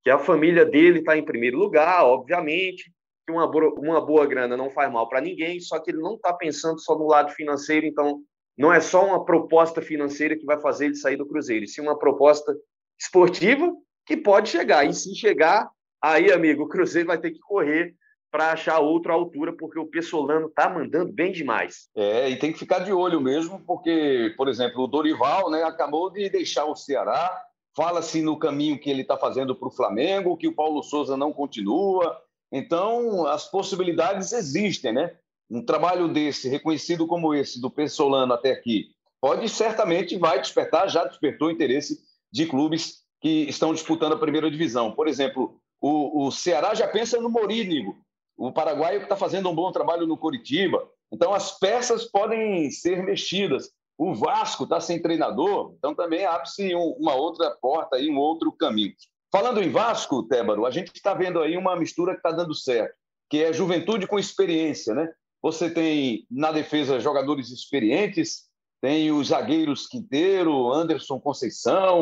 que 0.04 0.10
a 0.10 0.18
família 0.18 0.66
dele 0.66 1.00
está 1.00 1.18
em 1.18 1.26
primeiro 1.26 1.58
lugar, 1.58 2.04
obviamente, 2.04 2.92
que 3.26 3.34
uma, 3.34 3.46
uma 3.78 4.06
boa 4.06 4.26
grana 4.26 4.56
não 4.56 4.70
faz 4.70 4.92
mal 4.92 5.08
para 5.08 5.22
ninguém, 5.22 5.60
só 5.60 5.80
que 5.80 5.92
ele 5.92 6.00
não 6.00 6.16
está 6.16 6.34
pensando 6.34 6.80
só 6.80 6.98
no 6.98 7.08
lado 7.08 7.32
financeiro, 7.32 7.86
então 7.86 8.22
não 8.58 8.74
é 8.74 8.80
só 8.80 9.06
uma 9.06 9.24
proposta 9.24 9.82
financeira 9.82 10.38
que 10.38 10.46
vai 10.46 10.60
fazer 10.60 10.88
ele 10.88 10.96
sair 10.96 11.16
do 11.16 11.28
Cruzeiro, 11.28 11.68
sim 11.68 11.82
uma 11.82 11.98
proposta 11.98 12.56
esportiva 13.00 13.72
que 14.06 14.18
pode 14.18 14.50
chegar. 14.50 14.86
E 14.86 14.94
se 14.94 15.16
chegar, 15.16 15.70
aí, 16.02 16.32
amigo, 16.32 16.64
o 16.64 16.68
Cruzeiro 16.68 17.08
vai 17.08 17.18
ter 17.18 17.32
que 17.32 17.40
correr 17.40 17.94
para 18.32 18.52
achar 18.52 18.80
outra 18.80 19.14
altura, 19.14 19.54
porque 19.54 19.80
o 19.80 19.88
Pessolano 19.88 20.50
tá 20.50 20.70
mandando 20.70 21.12
bem 21.12 21.32
demais. 21.32 21.90
É, 21.96 22.30
e 22.30 22.38
tem 22.38 22.52
que 22.52 22.60
ficar 22.60 22.80
de 22.80 22.94
olho 22.94 23.20
mesmo, 23.20 23.60
porque, 23.66 24.34
por 24.38 24.48
exemplo, 24.48 24.84
o 24.84 24.88
Dorival 24.88 25.50
né, 25.50 25.64
acabou 25.64 26.10
de 26.10 26.30
deixar 26.30 26.66
o 26.66 26.76
Ceará, 26.76 27.30
fala-se 27.76 28.22
no 28.22 28.38
caminho 28.38 28.80
que 28.80 28.90
ele 28.90 29.02
está 29.02 29.18
fazendo 29.18 29.56
para 29.56 29.68
o 29.68 29.72
Flamengo, 29.72 30.38
que 30.38 30.48
o 30.48 30.56
Paulo 30.56 30.84
Souza 30.84 31.18
não 31.18 31.34
continua. 31.34 32.18
Então, 32.52 33.26
as 33.28 33.50
possibilidades 33.50 34.32
existem, 34.32 34.94
né? 34.94 35.16
Um 35.50 35.64
trabalho 35.64 36.08
desse, 36.08 36.48
reconhecido 36.48 37.08
como 37.08 37.34
esse, 37.34 37.60
do 37.60 37.72
Pessolano 37.72 38.34
até 38.34 38.52
aqui, 38.52 38.90
pode 39.20 39.50
certamente 39.50 40.18
vai 40.18 40.40
despertar, 40.40 40.88
já 40.88 41.04
despertou 41.06 41.52
interesse 41.52 42.00
de 42.32 42.46
clubes 42.46 43.00
que 43.22 43.50
estão 43.50 43.74
disputando 43.74 44.14
a 44.14 44.20
primeira 44.20 44.50
divisão. 44.50 44.92
Por 44.92 45.08
exemplo, 45.08 45.60
o, 45.82 46.28
o 46.28 46.32
Ceará 46.32 46.74
já 46.74 46.88
pensa 46.88 47.20
no 47.20 47.30
Morínigo, 47.30 47.98
o 48.40 48.54
paraguaio 48.54 49.04
está 49.04 49.18
fazendo 49.18 49.50
um 49.50 49.54
bom 49.54 49.70
trabalho 49.70 50.08
no 50.08 50.18
Curitiba. 50.18 50.90
Então, 51.12 51.34
as 51.34 51.60
peças 51.60 52.06
podem 52.06 52.72
ser 52.72 53.04
mexidas. 53.04 53.70
O 53.98 54.16
Vasco 54.16 54.64
está 54.64 54.80
sem 54.80 55.02
treinador, 55.02 55.74
então 55.78 55.94
também 55.94 56.26
abre-se 56.26 56.74
uma 56.74 57.14
outra 57.16 57.52
porta, 57.62 57.98
aí, 57.98 58.10
um 58.10 58.18
outro 58.18 58.50
caminho. 58.54 58.94
Falando 59.30 59.62
em 59.62 59.70
Vasco, 59.70 60.24
Tébaro, 60.24 60.66
a 60.66 60.72
gente 60.72 60.90
está 60.96 61.14
vendo 61.14 61.42
aí 61.42 61.58
uma 61.58 61.76
mistura 61.76 62.14
que 62.14 62.20
está 62.20 62.32
dando 62.32 62.56
certo, 62.56 62.96
que 63.30 63.44
é 63.44 63.52
juventude 63.52 64.08
com 64.08 64.18
experiência, 64.18 64.96
né? 64.96 65.12
Você 65.42 65.70
tem 65.70 66.26
na 66.32 66.54
defesa 66.54 66.98
jogadores 66.98 67.50
experientes, 67.50 68.46
tem 68.82 69.12
os 69.12 69.28
zagueiros 69.28 69.86
Quinteiro, 69.86 70.72
Anderson 70.72 71.20
Conceição, 71.20 72.00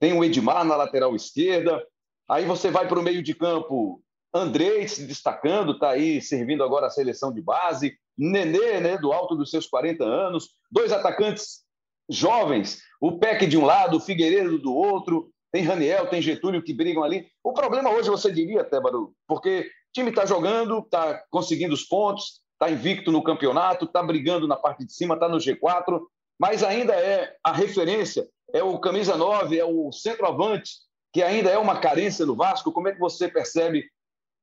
tem 0.00 0.12
o 0.12 0.24
Edmar 0.24 0.64
na 0.64 0.74
lateral 0.74 1.14
esquerda. 1.14 1.80
Aí 2.28 2.44
você 2.44 2.68
vai 2.68 2.88
para 2.88 2.98
o 2.98 3.02
meio 3.02 3.22
de 3.22 3.32
campo, 3.32 4.02
Andrei 4.32 4.86
se 4.86 5.06
destacando, 5.06 5.72
está 5.72 5.90
aí 5.90 6.20
servindo 6.20 6.62
agora 6.62 6.86
a 6.86 6.90
seleção 6.90 7.32
de 7.32 7.40
base. 7.40 7.96
Nenê, 8.16 8.80
né, 8.80 8.98
do 8.98 9.12
alto 9.12 9.34
dos 9.34 9.50
seus 9.50 9.66
40 9.66 10.04
anos. 10.04 10.50
Dois 10.70 10.92
atacantes 10.92 11.64
jovens, 12.10 12.80
o 13.00 13.18
Peck 13.18 13.46
de 13.46 13.56
um 13.56 13.64
lado, 13.64 13.96
o 13.96 14.00
Figueiredo 14.00 14.58
do 14.58 14.74
outro. 14.74 15.30
Tem 15.50 15.62
Raniel, 15.62 16.08
tem 16.08 16.20
Getúlio 16.20 16.62
que 16.62 16.74
brigam 16.74 17.02
ali. 17.02 17.26
O 17.42 17.52
problema 17.52 17.90
hoje, 17.90 18.10
você 18.10 18.30
diria, 18.30 18.64
Tébaro, 18.64 19.14
porque 19.26 19.60
o 19.60 19.92
time 19.94 20.10
está 20.10 20.26
jogando, 20.26 20.80
está 20.80 21.22
conseguindo 21.30 21.72
os 21.72 21.84
pontos, 21.84 22.42
está 22.52 22.70
invicto 22.70 23.10
no 23.10 23.22
campeonato, 23.22 23.86
está 23.86 24.02
brigando 24.02 24.46
na 24.46 24.56
parte 24.56 24.84
de 24.84 24.92
cima, 24.92 25.14
está 25.14 25.28
no 25.28 25.38
G4, 25.38 26.00
mas 26.38 26.62
ainda 26.62 26.92
é 26.94 27.34
a 27.42 27.52
referência, 27.52 28.28
é 28.52 28.62
o 28.62 28.78
camisa 28.78 29.16
9, 29.16 29.58
é 29.58 29.64
o 29.64 29.90
centroavante, 29.90 30.72
que 31.12 31.22
ainda 31.22 31.50
é 31.50 31.56
uma 31.56 31.80
carência 31.80 32.26
do 32.26 32.36
Vasco. 32.36 32.72
Como 32.72 32.88
é 32.88 32.92
que 32.92 33.00
você 33.00 33.26
percebe 33.26 33.84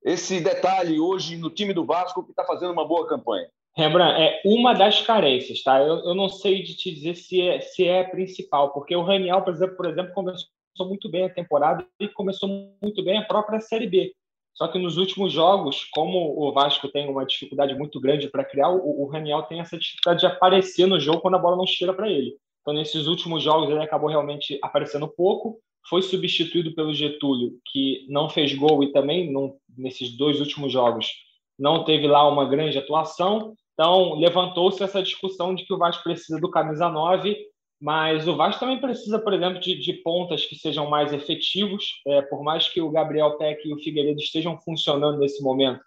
esse 0.06 0.40
detalhe 0.40 1.00
hoje 1.00 1.36
no 1.36 1.50
time 1.50 1.74
do 1.74 1.84
Vasco 1.84 2.24
que 2.24 2.30
está 2.30 2.46
fazendo 2.46 2.72
uma 2.72 2.88
boa 2.88 3.08
campanha? 3.08 3.50
Rembrandt, 3.76 4.22
é 4.22 4.42
uma 4.46 4.74
das 4.74 5.02
carências, 5.02 5.62
tá? 5.64 5.82
Eu, 5.82 5.98
eu 6.06 6.14
não 6.16 6.30
sei 6.30 6.64
de 6.64 6.78
te 6.78 6.94
dizer 6.94 7.16
se 7.16 7.42
é, 7.42 7.60
se 7.60 7.86
é 7.86 8.04
principal, 8.04 8.72
porque 8.72 8.96
o 8.96 9.02
Raniel, 9.02 9.42
por 9.42 9.54
exemplo, 9.54 9.76
por 9.76 9.86
exemplo, 9.88 10.14
começou 10.14 10.48
muito 10.88 11.10
bem 11.10 11.26
a 11.26 11.34
temporada 11.34 11.86
e 12.00 12.08
começou 12.08 12.48
muito 12.82 13.04
bem 13.04 13.18
a 13.18 13.26
própria 13.26 13.60
Série 13.60 13.88
B. 13.88 14.14
Só 14.54 14.70
que 14.70 14.80
nos 14.80 14.96
últimos 14.96 15.34
jogos, 15.34 15.84
como 15.92 16.40
o 16.40 16.54
Vasco 16.54 16.88
tem 16.88 17.10
uma 17.10 17.26
dificuldade 17.26 17.76
muito 17.76 18.00
grande 18.00 18.30
para 18.30 18.46
criar, 18.46 18.70
o, 18.70 19.04
o 19.04 19.08
Raniel 19.08 19.44
tem 19.44 19.60
essa 19.60 19.78
dificuldade 19.78 20.22
de 20.22 20.28
aparecer 20.28 20.86
no 20.86 21.00
jogo 21.00 21.20
quando 21.20 21.36
a 21.36 21.40
bola 21.40 21.58
não 21.58 21.68
chega 21.68 21.94
para 21.94 22.10
ele. 22.10 22.38
Então, 22.62 22.74
nesses 22.74 23.08
últimos 23.08 23.44
jogos, 23.44 23.70
ele 23.70 23.84
acabou 23.84 24.10
realmente 24.10 24.58
aparecendo 24.62 25.08
pouco. 25.08 25.60
Foi 25.90 26.02
substituído 26.02 26.74
pelo 26.74 26.94
Getúlio, 26.94 27.60
que 27.66 28.06
não 28.10 28.30
fez 28.30 28.54
gol 28.54 28.84
e 28.84 28.92
também, 28.92 29.32
nesses 29.78 30.16
dois 30.18 30.40
últimos 30.40 30.72
jogos, 30.72 31.12
não 31.58 31.84
teve 31.84 32.08
lá 32.08 32.28
uma 32.28 32.46
grande 32.46 32.78
atuação. 32.78 33.54
Então, 33.74 34.16
levantou-se 34.16 34.84
essa 34.84 35.04
discussão 35.04 35.54
de 35.54 35.66
que 35.66 35.74
o 35.74 35.78
Vasco 35.78 36.04
precisa 36.04 36.40
do 36.40 36.50
camisa 36.50 36.90
9 36.90 37.38
mas 37.80 38.28
o 38.28 38.36
Vasco 38.36 38.60
também 38.60 38.80
precisa, 38.80 39.20
por 39.20 39.34
exemplo, 39.34 39.60
de, 39.60 39.78
de 39.78 39.94
pontas 39.94 40.46
que 40.46 40.56
sejam 40.56 40.90
mais 40.90 41.12
efetivos. 41.12 42.02
É, 42.08 42.22
por 42.22 42.42
mais 42.44 42.68
que 42.68 42.82
o 42.82 42.90
Gabriel 42.90 43.38
Peck 43.38 43.68
e 43.68 43.74
o 43.74 43.78
Figueiredo 43.78 44.20
estejam 44.20 44.58
funcionando 44.62 45.20
nesse 45.20 45.44
momento, 45.44 45.82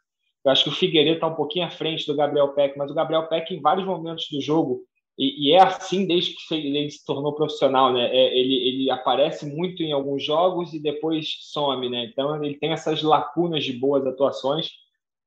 eu 0.44 0.52
acho 0.52 0.64
que 0.64 0.70
o 0.70 0.72
Figueiredo 0.72 1.16
está 1.16 1.26
um 1.26 1.34
pouquinho 1.34 1.66
à 1.66 1.70
frente 1.70 2.06
do 2.06 2.14
Gabriel 2.14 2.48
Peck, 2.54 2.76
mas 2.78 2.90
o 2.90 2.94
Gabriel 2.94 3.26
Peck, 3.26 3.52
em 3.52 3.60
vários 3.60 3.86
momentos 3.86 4.28
do 4.30 4.40
jogo, 4.40 4.82
e, 5.18 5.48
e 5.48 5.52
é 5.52 5.62
assim 5.62 6.06
desde 6.06 6.34
que 6.34 6.54
ele 6.54 6.90
se 6.90 7.04
tornou 7.04 7.34
profissional, 7.34 7.92
né? 7.92 8.08
É, 8.14 8.38
ele, 8.38 8.54
ele 8.54 8.90
aparece 8.90 9.46
muito 9.46 9.82
em 9.82 9.92
alguns 9.92 10.24
jogos 10.24 10.72
e 10.72 10.80
depois 10.80 11.36
some, 11.40 11.88
né? 11.90 12.04
Então 12.04 12.42
ele 12.42 12.56
tem 12.56 12.72
essas 12.72 13.02
lacunas 13.02 13.64
de 13.64 13.72
boas 13.72 14.06
atuações 14.06 14.68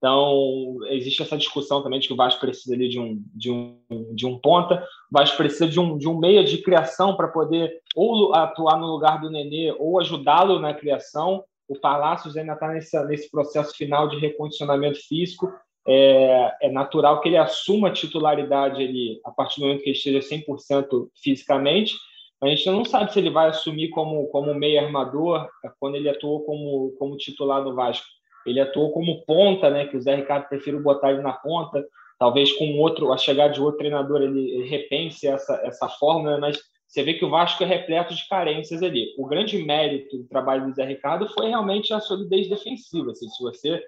então, 0.01 0.79
existe 0.87 1.21
essa 1.21 1.37
discussão 1.37 1.83
também 1.83 1.99
de 1.99 2.07
que 2.07 2.13
o 2.13 2.17
Vasco 2.17 2.41
precisa 2.41 2.73
ali 2.73 2.89
de 2.89 2.99
um, 2.99 3.23
de 3.35 3.51
um, 3.51 3.77
de 4.15 4.25
um 4.25 4.35
ponta, 4.39 4.83
o 4.83 5.13
Vasco 5.15 5.37
precisa 5.37 5.67
de 5.67 5.79
um, 5.79 5.95
de 5.95 6.07
um 6.07 6.17
meia 6.17 6.43
de 6.43 6.57
criação 6.57 7.15
para 7.15 7.27
poder 7.27 7.79
ou 7.95 8.33
atuar 8.33 8.79
no 8.79 8.87
lugar 8.87 9.21
do 9.21 9.29
Nenê 9.29 9.71
ou 9.77 9.99
ajudá-lo 9.99 10.57
na 10.57 10.73
criação. 10.73 11.43
O 11.67 11.79
Palácios 11.79 12.35
ainda 12.35 12.53
está 12.53 12.69
nesse, 12.69 12.99
nesse 13.05 13.29
processo 13.29 13.77
final 13.77 14.07
de 14.07 14.17
recondicionamento 14.17 14.97
físico. 15.07 15.53
É, 15.87 16.51
é, 16.61 16.71
natural 16.71 17.21
que 17.21 17.29
ele 17.29 17.37
assuma 17.37 17.87
a 17.87 17.91
titularidade 17.91 18.83
ali 18.83 19.19
a 19.25 19.31
partir 19.31 19.59
do 19.59 19.65
momento 19.65 19.81
que 19.81 19.89
ele 19.89 19.97
esteja 19.97 20.19
100% 20.19 21.09
fisicamente. 21.23 21.95
A 22.39 22.47
gente 22.47 22.69
não 22.69 22.85
sabe 22.85 23.11
se 23.11 23.19
ele 23.19 23.31
vai 23.31 23.49
assumir 23.49 23.89
como, 23.89 24.27
como 24.27 24.53
meia 24.53 24.83
armador 24.83 25.47
quando 25.79 25.95
ele 25.95 26.09
atuou 26.09 26.43
como, 26.43 26.91
como 26.99 27.17
titular 27.17 27.63
no 27.63 27.73
Vasco 27.73 28.05
ele 28.45 28.59
atuou 28.59 28.91
como 28.91 29.23
ponta, 29.25 29.69
né? 29.69 29.87
Que 29.87 29.97
o 29.97 30.01
Zé 30.01 30.15
Ricardo 30.15 30.47
preferiu 30.47 30.81
botar 30.81 31.11
ele 31.11 31.21
na 31.21 31.33
ponta. 31.33 31.85
Talvez 32.17 32.51
com 32.53 32.77
outro, 32.77 33.11
a 33.11 33.17
chegada 33.17 33.53
de 33.53 33.61
outro 33.61 33.79
treinador, 33.79 34.21
ele 34.21 34.63
repense 34.65 35.27
essa, 35.27 35.59
essa 35.63 35.87
fórmula, 35.87 36.39
mas 36.39 36.59
você 36.87 37.03
vê 37.03 37.13
que 37.13 37.25
o 37.25 37.29
Vasco 37.29 37.63
é 37.63 37.65
repleto 37.65 38.13
de 38.13 38.27
carências 38.27 38.83
ali. 38.83 39.13
O 39.17 39.25
grande 39.25 39.57
mérito 39.63 40.17
do 40.17 40.27
trabalho 40.27 40.67
do 40.67 40.73
Zé 40.73 40.85
Ricardo 40.85 41.27
foi 41.29 41.47
realmente 41.47 41.93
a 41.93 41.99
solidez 41.99 42.49
defensiva. 42.49 43.11
Assim, 43.11 43.27
se 43.29 43.41
você 43.41 43.81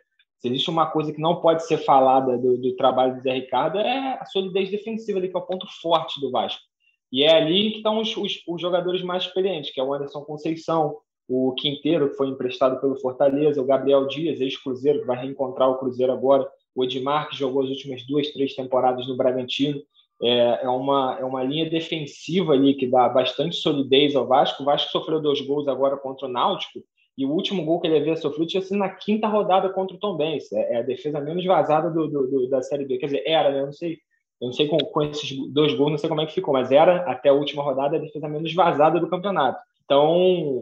se 0.44 0.50
existe 0.50 0.70
uma 0.70 0.88
coisa 0.88 1.14
que 1.14 1.22
não 1.22 1.40
pode 1.40 1.66
ser 1.66 1.78
falada 1.78 2.38
do, 2.38 2.58
do, 2.58 2.76
trabalho 2.76 3.16
do 3.16 3.22
Zé 3.22 3.32
Ricardo 3.32 3.80
é 3.80 4.18
a 4.20 4.26
solidez 4.26 4.70
defensiva, 4.70 5.18
ali, 5.18 5.30
que 5.30 5.38
é 5.38 5.40
o 5.40 5.46
ponto 5.46 5.66
forte 5.82 6.20
do 6.20 6.30
Vasco. 6.30 6.62
E 7.10 7.24
é 7.24 7.34
ali 7.34 7.72
que 7.72 7.78
estão 7.78 8.02
os, 8.02 8.18
os, 8.18 8.44
os 8.46 8.62
jogadores 8.62 9.02
mais 9.04 9.24
experientes, 9.24 9.72
que 9.72 9.80
é 9.80 9.84
o 9.84 9.94
Anderson 9.94 10.20
Conceição, 10.26 10.98
o 11.30 11.54
Quinteiro, 11.54 12.10
que 12.10 12.18
foi 12.18 12.28
emprestado 12.28 12.82
pelo 12.82 13.00
Fortaleza, 13.00 13.62
o 13.62 13.66
Gabriel 13.66 14.06
Dias, 14.06 14.42
ex-Cruzeiro, 14.42 15.00
que 15.00 15.08
vai 15.08 15.16
reencontrar 15.16 15.70
o 15.70 15.78
Cruzeiro 15.78 16.12
agora, 16.12 16.46
o 16.76 16.84
Edmar, 16.84 17.30
que 17.30 17.38
jogou 17.38 17.64
as 17.64 17.70
últimas 17.70 18.06
duas, 18.06 18.28
três 18.34 18.54
temporadas 18.54 19.08
no 19.08 19.16
Bragantino. 19.16 19.82
É, 20.22 20.66
é, 20.66 20.68
uma, 20.68 21.18
é 21.22 21.24
uma 21.24 21.42
linha 21.42 21.70
defensiva 21.70 22.52
ali 22.52 22.74
que 22.74 22.86
dá 22.88 23.08
bastante 23.08 23.56
solidez 23.56 24.14
ao 24.14 24.28
Vasco. 24.28 24.62
O 24.62 24.66
Vasco 24.66 24.92
sofreu 24.92 25.22
dois 25.22 25.40
gols 25.40 25.70
agora 25.70 25.96
contra 25.96 26.28
o 26.28 26.30
Náutico, 26.30 26.84
e 27.18 27.26
o 27.26 27.32
último 27.32 27.64
gol 27.64 27.80
que 27.80 27.88
ele 27.88 27.98
havia 27.98 28.16
sofrido 28.16 28.48
tinha 28.48 28.62
sido 28.62 28.78
na 28.78 28.90
quinta 28.90 29.28
rodada 29.28 29.70
contra 29.70 29.96
o 29.96 30.00
Tom 30.00 30.18
Benz. 30.18 30.52
É, 30.52 30.74
é 30.74 30.78
a 30.78 30.82
defesa 30.82 31.20
menos 31.20 31.46
vazada 31.46 31.90
do, 31.90 32.08
do, 32.08 32.28
do, 32.28 32.50
da 32.50 32.62
Série 32.62 32.86
B. 32.86 32.98
Quer 32.98 33.08
dizer, 33.08 33.24
era, 33.26 33.52
né? 33.52 33.62
Eu 33.62 33.66
não 33.68 33.74
sei, 33.74 34.00
eu 34.42 34.48
não 34.48 34.54
sei 34.54 34.68
com, 34.68 34.78
com 34.78 35.02
esses 35.04 35.32
dois 35.52 35.74
gols, 35.76 35.92
não 35.92 35.98
sei 35.98 36.10
como 36.10 36.22
é 36.22 36.26
que 36.26 36.34
ficou, 36.34 36.54
mas 36.54 36.72
era, 36.72 36.98
até 37.10 37.30
a 37.30 37.34
última 37.34 37.62
rodada, 37.62 37.98
a 37.98 38.00
defesa 38.00 38.28
menos 38.28 38.54
vazada 38.54 39.00
do 39.00 39.10
campeonato. 39.10 39.60
Então, 39.86 40.12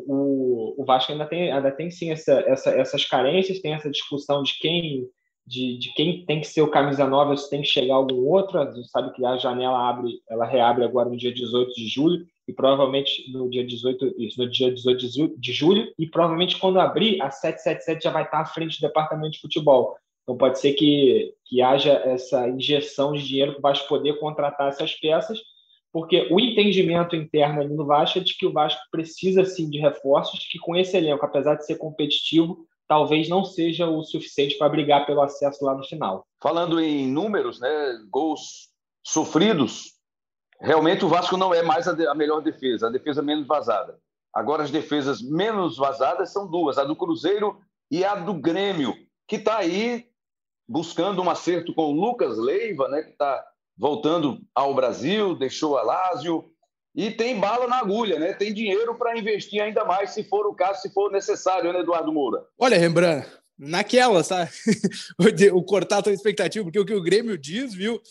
o, 0.07 0.75
o 0.77 0.83
Vasco 0.85 1.11
ainda 1.11 1.25
tem, 1.25 1.51
ainda 1.51 1.71
tem 1.71 1.89
sim 1.89 2.11
essa, 2.11 2.33
essa, 2.47 2.71
essas 2.71 3.05
carências, 3.05 3.59
tem 3.59 3.73
essa 3.73 3.89
discussão 3.89 4.43
de 4.43 4.57
quem, 4.59 5.07
de, 5.45 5.77
de 5.77 5.93
quem 5.93 6.25
tem 6.25 6.41
que 6.41 6.47
ser 6.47 6.61
o 6.61 6.69
camisa 6.69 7.07
nova, 7.07 7.37
se 7.37 7.49
tem 7.49 7.61
que 7.61 7.67
chegar 7.67 7.95
algum 7.95 8.27
outro. 8.27 8.59
A 8.59 8.71
gente 8.71 8.89
sabe 8.89 9.13
que 9.13 9.25
a 9.25 9.37
janela 9.37 9.89
abre, 9.89 10.19
ela 10.29 10.45
reabre 10.45 10.83
agora 10.83 11.07
no 11.07 11.15
dia 11.15 11.33
18 11.33 11.73
de 11.73 11.87
julho, 11.87 12.25
e 12.51 12.53
provavelmente 12.53 13.31
no 13.31 13.49
dia 13.49 13.65
18, 13.65 14.15
isso, 14.17 14.41
no 14.41 14.49
dia 14.49 14.71
18 14.71 15.39
de 15.39 15.53
julho, 15.53 15.91
e 15.97 16.05
provavelmente 16.05 16.59
quando 16.59 16.79
abrir, 16.79 17.21
a 17.21 17.31
777 17.31 18.03
já 18.03 18.11
vai 18.11 18.23
estar 18.23 18.41
à 18.41 18.45
frente 18.45 18.79
do 18.79 18.87
departamento 18.87 19.31
de 19.31 19.41
futebol. 19.41 19.95
Então 20.23 20.37
pode 20.37 20.59
ser 20.59 20.73
que, 20.73 21.33
que 21.45 21.61
haja 21.61 21.93
essa 21.93 22.47
injeção 22.49 23.13
de 23.13 23.25
dinheiro 23.25 23.53
para 23.53 23.59
o 23.59 23.61
Vasco 23.61 23.87
poder 23.87 24.19
contratar 24.19 24.69
essas 24.69 24.93
peças 24.93 25.39
porque 25.91 26.27
o 26.31 26.39
entendimento 26.39 27.15
interno 27.15 27.59
ali 27.59 27.73
no 27.73 27.85
Vasco 27.85 28.19
é 28.19 28.21
de 28.21 28.35
que 28.37 28.45
o 28.45 28.53
Vasco 28.53 28.81
precisa 28.89 29.43
sim 29.43 29.69
de 29.69 29.77
reforços, 29.77 30.47
que 30.49 30.57
com 30.57 30.73
esse 30.75 30.95
elenco, 30.95 31.25
apesar 31.25 31.55
de 31.55 31.65
ser 31.65 31.75
competitivo, 31.75 32.65
talvez 32.87 33.27
não 33.27 33.43
seja 33.43 33.89
o 33.89 34.01
suficiente 34.01 34.57
para 34.57 34.69
brigar 34.69 35.05
pelo 35.05 35.21
acesso 35.21 35.65
lá 35.65 35.75
no 35.75 35.83
final. 35.83 36.25
Falando 36.41 36.79
em 36.79 37.07
números, 37.07 37.59
né, 37.59 37.99
gols 38.09 38.69
sofridos, 39.05 39.93
realmente 40.61 41.03
o 41.03 41.09
Vasco 41.09 41.35
não 41.35 41.53
é 41.53 41.61
mais 41.61 41.87
a, 41.87 41.93
de, 41.93 42.07
a 42.07 42.15
melhor 42.15 42.41
defesa, 42.41 42.87
a 42.87 42.91
defesa 42.91 43.21
menos 43.21 43.47
vazada. 43.47 43.99
Agora, 44.33 44.63
as 44.63 44.71
defesas 44.71 45.21
menos 45.21 45.77
vazadas 45.77 46.31
são 46.31 46.49
duas, 46.49 46.77
a 46.77 46.83
do 46.83 46.95
Cruzeiro 46.95 47.59
e 47.89 48.05
a 48.05 48.15
do 48.15 48.33
Grêmio, 48.33 48.95
que 49.27 49.35
está 49.35 49.57
aí 49.57 50.05
buscando 50.67 51.21
um 51.21 51.29
acerto 51.29 51.73
com 51.73 51.83
o 51.83 51.91
Lucas 51.91 52.37
Leiva, 52.37 52.87
né, 52.87 53.01
que 53.01 53.11
está 53.11 53.43
voltando 53.77 54.39
ao 54.55 54.73
Brasil, 54.73 55.35
deixou 55.35 55.77
a 55.77 55.83
Lásio, 55.83 56.49
e 56.95 57.11
tem 57.11 57.39
bala 57.39 57.67
na 57.67 57.79
agulha, 57.79 58.19
né? 58.19 58.33
Tem 58.33 58.53
dinheiro 58.53 58.95
para 58.95 59.17
investir 59.17 59.61
ainda 59.61 59.85
mais, 59.85 60.11
se 60.11 60.23
for 60.23 60.45
o 60.45 60.53
caso, 60.53 60.81
se 60.81 60.93
for 60.93 61.09
necessário, 61.09 61.71
né, 61.71 61.79
Eduardo 61.79 62.11
Moura? 62.11 62.45
Olha, 62.59 62.77
Rembrandt, 62.77 63.27
naquela, 63.57 64.23
tá? 64.23 64.47
o 65.53 65.63
cortar 65.63 66.05
a 66.07 66.11
expectativa, 66.11 66.65
porque 66.65 66.79
o 66.79 66.85
que 66.85 66.93
o 66.93 67.01
Grêmio 67.01 67.37
diz, 67.37 67.73
viu, 67.73 68.01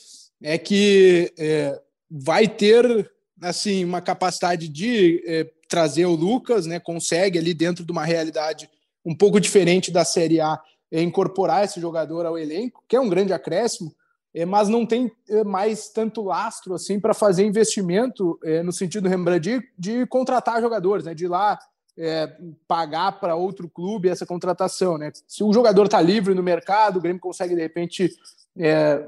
é 0.42 0.56
que 0.56 1.32
é, 1.38 1.80
vai 2.10 2.48
ter 2.48 3.10
assim 3.40 3.84
uma 3.84 4.00
capacidade 4.00 4.68
de 4.68 5.22
é, 5.26 5.50
trazer 5.68 6.06
o 6.06 6.14
Lucas, 6.14 6.66
né? 6.66 6.80
Consegue 6.80 7.38
ali 7.38 7.54
dentro 7.54 7.84
de 7.84 7.92
uma 7.92 8.04
realidade 8.04 8.68
um 9.04 9.14
pouco 9.14 9.40
diferente 9.40 9.90
da 9.90 10.04
Série 10.04 10.40
A 10.40 10.60
é, 10.90 11.00
incorporar 11.00 11.64
esse 11.64 11.80
jogador 11.80 12.26
ao 12.26 12.38
elenco, 12.38 12.82
que 12.88 12.96
é 12.96 13.00
um 13.00 13.08
grande 13.08 13.32
acréscimo, 13.32 13.94
é, 14.34 14.44
mas 14.44 14.68
não 14.68 14.84
tem 14.84 15.10
mais 15.46 15.88
tanto 15.88 16.22
lastro 16.22 16.74
assim 16.74 17.00
para 17.00 17.14
fazer 17.14 17.44
investimento 17.44 18.38
no 18.64 18.72
sentido 18.72 19.08
Rembrandt 19.08 19.40
de, 19.40 19.68
de 19.76 20.06
contratar 20.06 20.60
jogadores, 20.60 21.04
né? 21.04 21.14
De 21.14 21.24
ir 21.24 21.28
lá 21.28 21.58
é, 21.98 22.34
pagar 22.66 23.20
para 23.20 23.34
outro 23.34 23.68
clube 23.68 24.08
essa 24.08 24.24
contratação, 24.24 24.96
né? 24.96 25.10
Se 25.26 25.42
o 25.42 25.52
jogador 25.52 25.86
está 25.86 26.00
livre 26.00 26.34
no 26.34 26.42
mercado, 26.42 26.98
o 26.98 27.00
Grêmio 27.02 27.20
consegue 27.20 27.54
de 27.54 27.60
repente 27.60 28.10
é, 28.58 29.06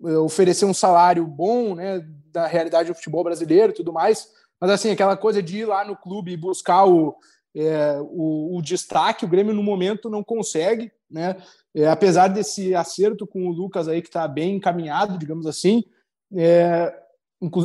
oferecer 0.00 0.64
um 0.64 0.74
salário 0.74 1.26
bom, 1.26 1.74
né? 1.74 2.04
Da 2.30 2.46
realidade 2.46 2.88
do 2.88 2.94
futebol 2.94 3.24
brasileiro 3.24 3.72
e 3.72 3.74
tudo 3.74 3.92
mais, 3.92 4.28
mas 4.60 4.70
assim 4.70 4.90
aquela 4.90 5.16
coisa 5.16 5.42
de 5.42 5.58
ir 5.58 5.64
lá 5.66 5.84
no 5.84 5.96
clube 5.96 6.32
e 6.32 6.36
buscar 6.36 6.86
o, 6.86 7.14
é, 7.54 7.98
o, 8.00 8.56
o, 8.56 8.62
destaque, 8.62 9.24
o 9.24 9.28
Grêmio 9.28 9.54
no 9.54 9.62
momento 9.62 10.08
não 10.08 10.24
consegue, 10.24 10.90
né? 11.10 11.36
É, 11.74 11.88
apesar 11.88 12.28
desse 12.28 12.74
acerto 12.74 13.26
com 13.26 13.46
o 13.46 13.52
Lucas 13.52 13.88
aí 13.88 14.00
que 14.00 14.08
está 14.08 14.26
bem 14.26 14.56
encaminhado, 14.56 15.18
digamos 15.18 15.46
assim, 15.46 15.84
é, 16.34 16.94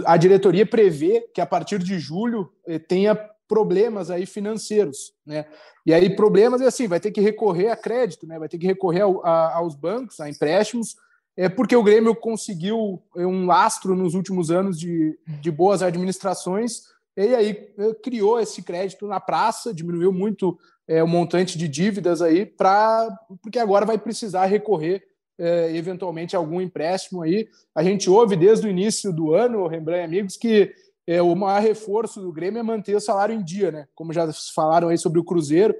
a 0.06 0.18
diretoria 0.18 0.66
prevê 0.66 1.22
que 1.34 1.40
a 1.40 1.46
partir 1.46 1.80
de 1.80 2.00
julho 2.00 2.52
tenha 2.88 3.16
problemas 3.48 4.12
aí 4.12 4.26
financeiros, 4.26 5.14
né? 5.26 5.46
E 5.86 5.94
aí 5.94 6.16
problemas 6.16 6.62
é 6.62 6.66
assim, 6.66 6.88
vai 6.88 7.00
ter 7.00 7.12
que 7.12 7.22
recorrer 7.22 7.70
a 7.70 7.78
crédito, 7.78 8.28
né? 8.28 8.38
Vai 8.38 8.50
ter 8.50 8.58
que 8.58 8.68
recorrer 8.68 9.02
ao, 9.02 9.26
a, 9.26 9.56
aos 9.56 9.76
bancos, 9.76 10.20
a 10.20 10.30
empréstimos, 10.30 10.96
é 11.38 11.48
porque 11.48 11.76
o 11.76 11.84
Grêmio 11.84 12.16
conseguiu 12.16 13.02
é, 13.16 13.26
um 13.26 13.46
lastro 13.46 13.96
nos 13.96 14.16
últimos 14.16 14.50
anos 14.50 14.80
de, 14.80 15.18
de 15.40 15.52
boas 15.52 15.84
administrações 15.84 16.82
e 17.16 17.36
aí 17.36 17.70
é, 17.78 17.94
criou 17.94 18.40
esse 18.40 18.64
crédito 18.64 19.08
na 19.08 19.20
praça, 19.20 19.74
diminuiu 19.74 20.12
muito 20.12 20.58
é, 20.88 21.04
o 21.04 21.08
montante 21.08 21.58
de 21.58 21.68
dívidas 21.68 22.22
aí 22.22 22.46
para 22.46 23.08
porque 23.42 23.60
agora 23.60 23.86
vai 23.86 23.98
precisar 23.98 24.46
recorrer 24.46 25.04
é, 25.40 25.76
eventualmente 25.76 26.36
a 26.36 26.40
algum 26.40 26.60
empréstimo 26.60 27.22
aí. 27.22 27.48
A 27.76 27.84
gente 27.84 28.10
ouve 28.10 28.36
desde 28.36 28.66
o 28.66 28.70
início 28.70 29.14
do 29.14 29.34
ano, 29.36 29.68
Rembrandt 29.68 30.04
amigos, 30.04 30.38
que 30.38 30.74
é, 31.06 31.22
o 31.22 31.36
maior 31.36 31.62
reforço 31.62 32.20
do 32.20 32.34
Grêmio 32.34 32.60
é 32.60 32.64
manter 32.64 32.96
o 32.96 33.00
salário 33.00 33.34
em 33.34 33.44
dia, 33.44 33.72
né? 33.72 33.88
Como 33.96 34.12
já 34.12 34.28
falaram 34.54 34.90
aí 34.90 34.98
sobre 34.98 35.20
o 35.20 35.24
Cruzeiro. 35.24 35.74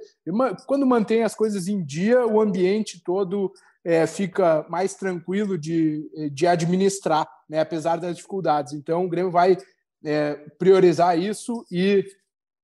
Quando 0.66 0.86
mantém 0.86 1.22
as 1.22 1.34
coisas 1.34 1.68
em 1.68 1.84
dia, 1.84 2.26
o 2.26 2.40
ambiente 2.40 3.02
todo 3.04 3.52
é, 3.88 4.06
fica 4.06 4.66
mais 4.68 4.94
tranquilo 4.94 5.56
de, 5.56 6.30
de 6.30 6.46
administrar, 6.46 7.26
né? 7.48 7.60
apesar 7.60 7.96
das 7.96 8.16
dificuldades. 8.16 8.74
Então, 8.74 9.06
o 9.06 9.08
Grêmio 9.08 9.30
vai 9.30 9.56
é, 10.04 10.34
priorizar 10.58 11.18
isso 11.18 11.64
e 11.72 12.04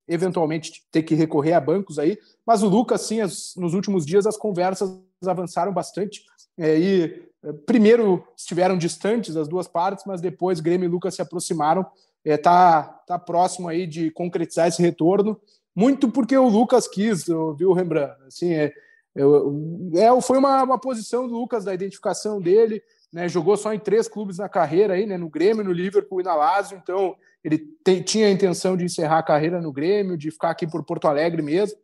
eventualmente 0.07 0.83
ter 0.93 1.03
que 1.03 1.15
recorrer 1.15 1.55
a 1.55 1.61
bancos 1.61 1.99
aí. 1.99 2.19
Mas 2.47 2.63
o 2.63 2.69
Lucas, 2.69 3.01
sim, 3.01 3.23
as, 3.23 3.55
nos 3.57 3.73
últimos 3.73 4.05
dias 4.05 4.27
as 4.27 4.37
conversas 4.37 5.01
avançaram 5.27 5.73
bastante. 5.73 6.23
É, 6.59 6.79
e 6.79 7.23
é, 7.43 7.53
primeiro 7.65 8.23
estiveram 8.37 8.77
distantes 8.77 9.35
as 9.35 9.49
duas 9.49 9.67
partes, 9.67 10.05
mas 10.07 10.21
depois 10.21 10.61
Grêmio 10.61 10.85
e 10.85 10.91
Lucas 10.91 11.15
se 11.15 11.23
aproximaram 11.23 11.87
é, 12.23 12.37
tá, 12.37 12.83
tá 12.83 13.19
próximo 13.19 13.67
aí 13.69 13.87
de 13.87 14.11
concretizar 14.11 14.69
esse 14.69 14.83
retorno, 14.83 15.41
muito 15.75 16.11
porque 16.11 16.37
o 16.37 16.49
Lucas 16.49 16.87
quis, 16.87 17.25
viu, 17.57 17.73
Rembrandt? 17.73 18.15
Assim, 18.27 18.53
é, 18.53 18.75
é, 19.17 20.21
foi 20.21 20.39
uma, 20.39 20.63
uma 20.63 20.79
posição 20.79 21.29
do 21.29 21.35
Lucas, 21.35 21.65
da 21.65 21.75
identificação 21.75 22.41
dele, 22.41 22.83
né, 23.13 23.29
jogou 23.29 23.57
só 23.57 23.73
em 23.73 23.79
três 23.79 24.09
clubes 24.09 24.39
na 24.39 24.49
carreira, 24.49 24.95
aí, 24.95 25.07
né, 25.07 25.17
no 25.17 25.29
Grêmio, 25.29 25.65
no 25.65 25.73
Liverpool 25.73 26.21
e 26.21 26.25
na 26.25 26.35
Lazio, 26.35 26.81
então 26.83 27.15
ele 27.45 27.59
tinha 28.05 28.27
a 28.27 28.31
intenção 28.31 28.77
de 28.77 28.85
encerrar 28.85 29.19
a 29.19 29.23
carreira 29.23 29.61
no 29.61 29.73
Grêmio, 29.73 30.17
de 30.17 30.31
ficar 30.31 30.51
aqui 30.51 30.67
por 30.67 30.83
Porto 30.83 31.07
Alegre 31.07 31.43
mesmo, 31.43 31.79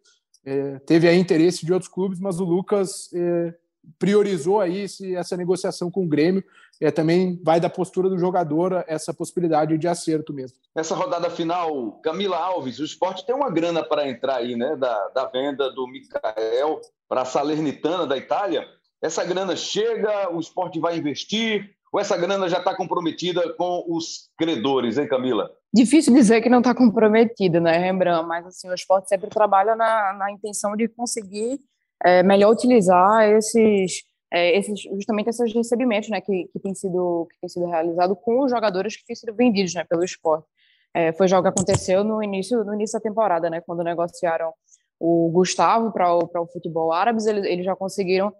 é, 0.44 0.78
teve 0.80 1.06
aí 1.06 1.18
interesse 1.18 1.64
de 1.64 1.72
outros 1.72 1.90
clubes, 1.90 2.18
mas 2.18 2.40
o 2.40 2.44
Lucas 2.44 3.10
é, 3.14 3.54
priorizou 3.98 4.60
aí 4.60 4.82
esse, 4.82 5.14
essa 5.14 5.36
negociação 5.36 5.90
com 5.90 6.04
o 6.04 6.08
Grêmio. 6.08 6.42
É, 6.80 6.90
também 6.90 7.38
vai 7.44 7.60
da 7.60 7.68
postura 7.68 8.08
do 8.08 8.18
jogador 8.18 8.84
essa 8.86 9.12
possibilidade 9.12 9.76
de 9.76 9.86
acerto 9.86 10.32
mesmo. 10.32 10.56
Nessa 10.74 10.94
rodada 10.94 11.28
final, 11.28 12.00
Camila 12.02 12.38
Alves, 12.38 12.78
o 12.78 12.84
esporte 12.84 13.26
tem 13.26 13.34
uma 13.34 13.50
grana 13.50 13.84
para 13.84 14.08
entrar 14.08 14.36
aí, 14.36 14.56
né? 14.56 14.76
Da, 14.76 15.08
da 15.08 15.26
venda 15.26 15.70
do 15.70 15.86
Mikael 15.86 16.80
para 17.10 17.22
a 17.22 17.24
Salernitana 17.24 18.06
da 18.06 18.16
Itália. 18.16 18.64
Essa 19.02 19.24
grana 19.24 19.56
chega, 19.56 20.32
o 20.32 20.38
esporte 20.38 20.78
vai 20.78 20.96
investir, 20.96 21.68
ou 21.92 21.98
essa 21.98 22.16
grana 22.16 22.48
já 22.48 22.58
está 22.58 22.72
comprometida 22.76 23.52
com 23.54 23.84
os 23.88 24.30
credores, 24.38 24.96
hein, 24.96 25.08
Camila? 25.08 25.50
Difícil 25.74 26.14
dizer 26.14 26.40
que 26.40 26.48
não 26.48 26.58
está 26.58 26.72
comprometida, 26.72 27.58
né, 27.58 27.78
Rembrandt? 27.78 28.28
Mas 28.28 28.46
assim, 28.46 28.70
o 28.70 28.74
esporte 28.74 29.08
sempre 29.08 29.28
trabalha 29.28 29.74
na, 29.74 30.12
na 30.12 30.30
intenção 30.30 30.76
de 30.76 30.86
conseguir 30.86 31.58
é, 32.04 32.22
melhor 32.22 32.52
utilizar 32.52 33.28
esses, 33.28 34.04
é, 34.32 34.56
esses, 34.56 34.80
justamente 34.80 35.30
esses 35.30 35.52
recebimentos 35.52 36.08
né, 36.10 36.20
que, 36.20 36.48
que, 36.62 36.74
sido, 36.76 37.26
que 37.40 37.48
sido 37.48 37.66
realizado 37.66 38.14
com 38.14 38.44
os 38.44 38.52
jogadores 38.52 38.96
que 38.96 39.04
têm 39.04 39.16
sido 39.16 39.34
vendidos 39.34 39.74
né, 39.74 39.82
pelo 39.82 40.04
esporte. 40.04 40.46
É, 40.94 41.12
foi 41.12 41.26
já 41.26 41.38
o 41.38 41.42
que 41.42 41.48
aconteceu 41.48 42.04
no 42.04 42.22
início, 42.22 42.64
no 42.64 42.74
início 42.74 42.98
da 42.98 43.02
temporada, 43.02 43.50
né, 43.50 43.60
quando 43.60 43.82
negociaram 43.82 44.52
o 45.00 45.30
Gustavo 45.30 45.90
para 45.90 46.14
o, 46.14 46.30
o 46.32 46.46
futebol 46.46 46.92
árabe, 46.92 47.26
eles, 47.26 47.44
eles 47.46 47.64
já 47.64 47.74
conseguiram 47.74 48.32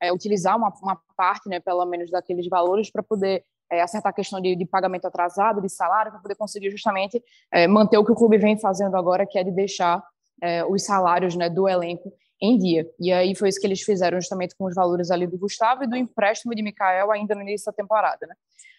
é, 0.00 0.12
utilizar 0.12 0.56
uma, 0.56 0.72
uma 0.82 1.00
parte, 1.16 1.48
né, 1.48 1.58
pelo 1.58 1.84
menos, 1.86 2.10
daqueles 2.10 2.46
valores 2.46 2.90
para 2.90 3.02
poder 3.02 3.42
é, 3.72 3.80
acertar 3.80 4.10
a 4.10 4.14
questão 4.14 4.40
de, 4.40 4.54
de, 4.54 4.66
pagamento 4.66 5.06
atrasado, 5.06 5.62
de 5.62 5.68
salário, 5.68 6.12
para 6.12 6.20
poder 6.20 6.34
conseguir 6.34 6.70
justamente 6.70 7.22
é, 7.50 7.66
manter 7.66 7.96
o 7.96 8.04
que 8.04 8.12
o 8.12 8.14
clube 8.14 8.36
vem 8.36 8.58
fazendo 8.58 8.96
agora, 8.96 9.26
que 9.26 9.38
é 9.38 9.44
de 9.44 9.50
deixar 9.50 10.02
é, 10.42 10.64
os 10.64 10.84
salários 10.84 11.34
né, 11.34 11.48
do 11.48 11.66
elenco 11.66 12.12
em 12.40 12.56
dia. 12.56 12.88
E 13.00 13.10
aí 13.10 13.34
foi 13.34 13.48
isso 13.48 13.60
que 13.60 13.66
eles 13.66 13.82
fizeram 13.82 14.20
justamente 14.20 14.54
com 14.56 14.66
os 14.66 14.74
valores 14.74 15.10
ali 15.10 15.26
do 15.26 15.38
Gustavo 15.38 15.84
e 15.84 15.86
do 15.86 15.96
empréstimo 15.96 16.54
de 16.54 16.62
Mikael 16.62 17.10
ainda 17.10 17.34
no 17.34 17.42
início 17.42 17.66
da 17.66 17.72
temporada, 17.72 18.26
né? 18.26 18.34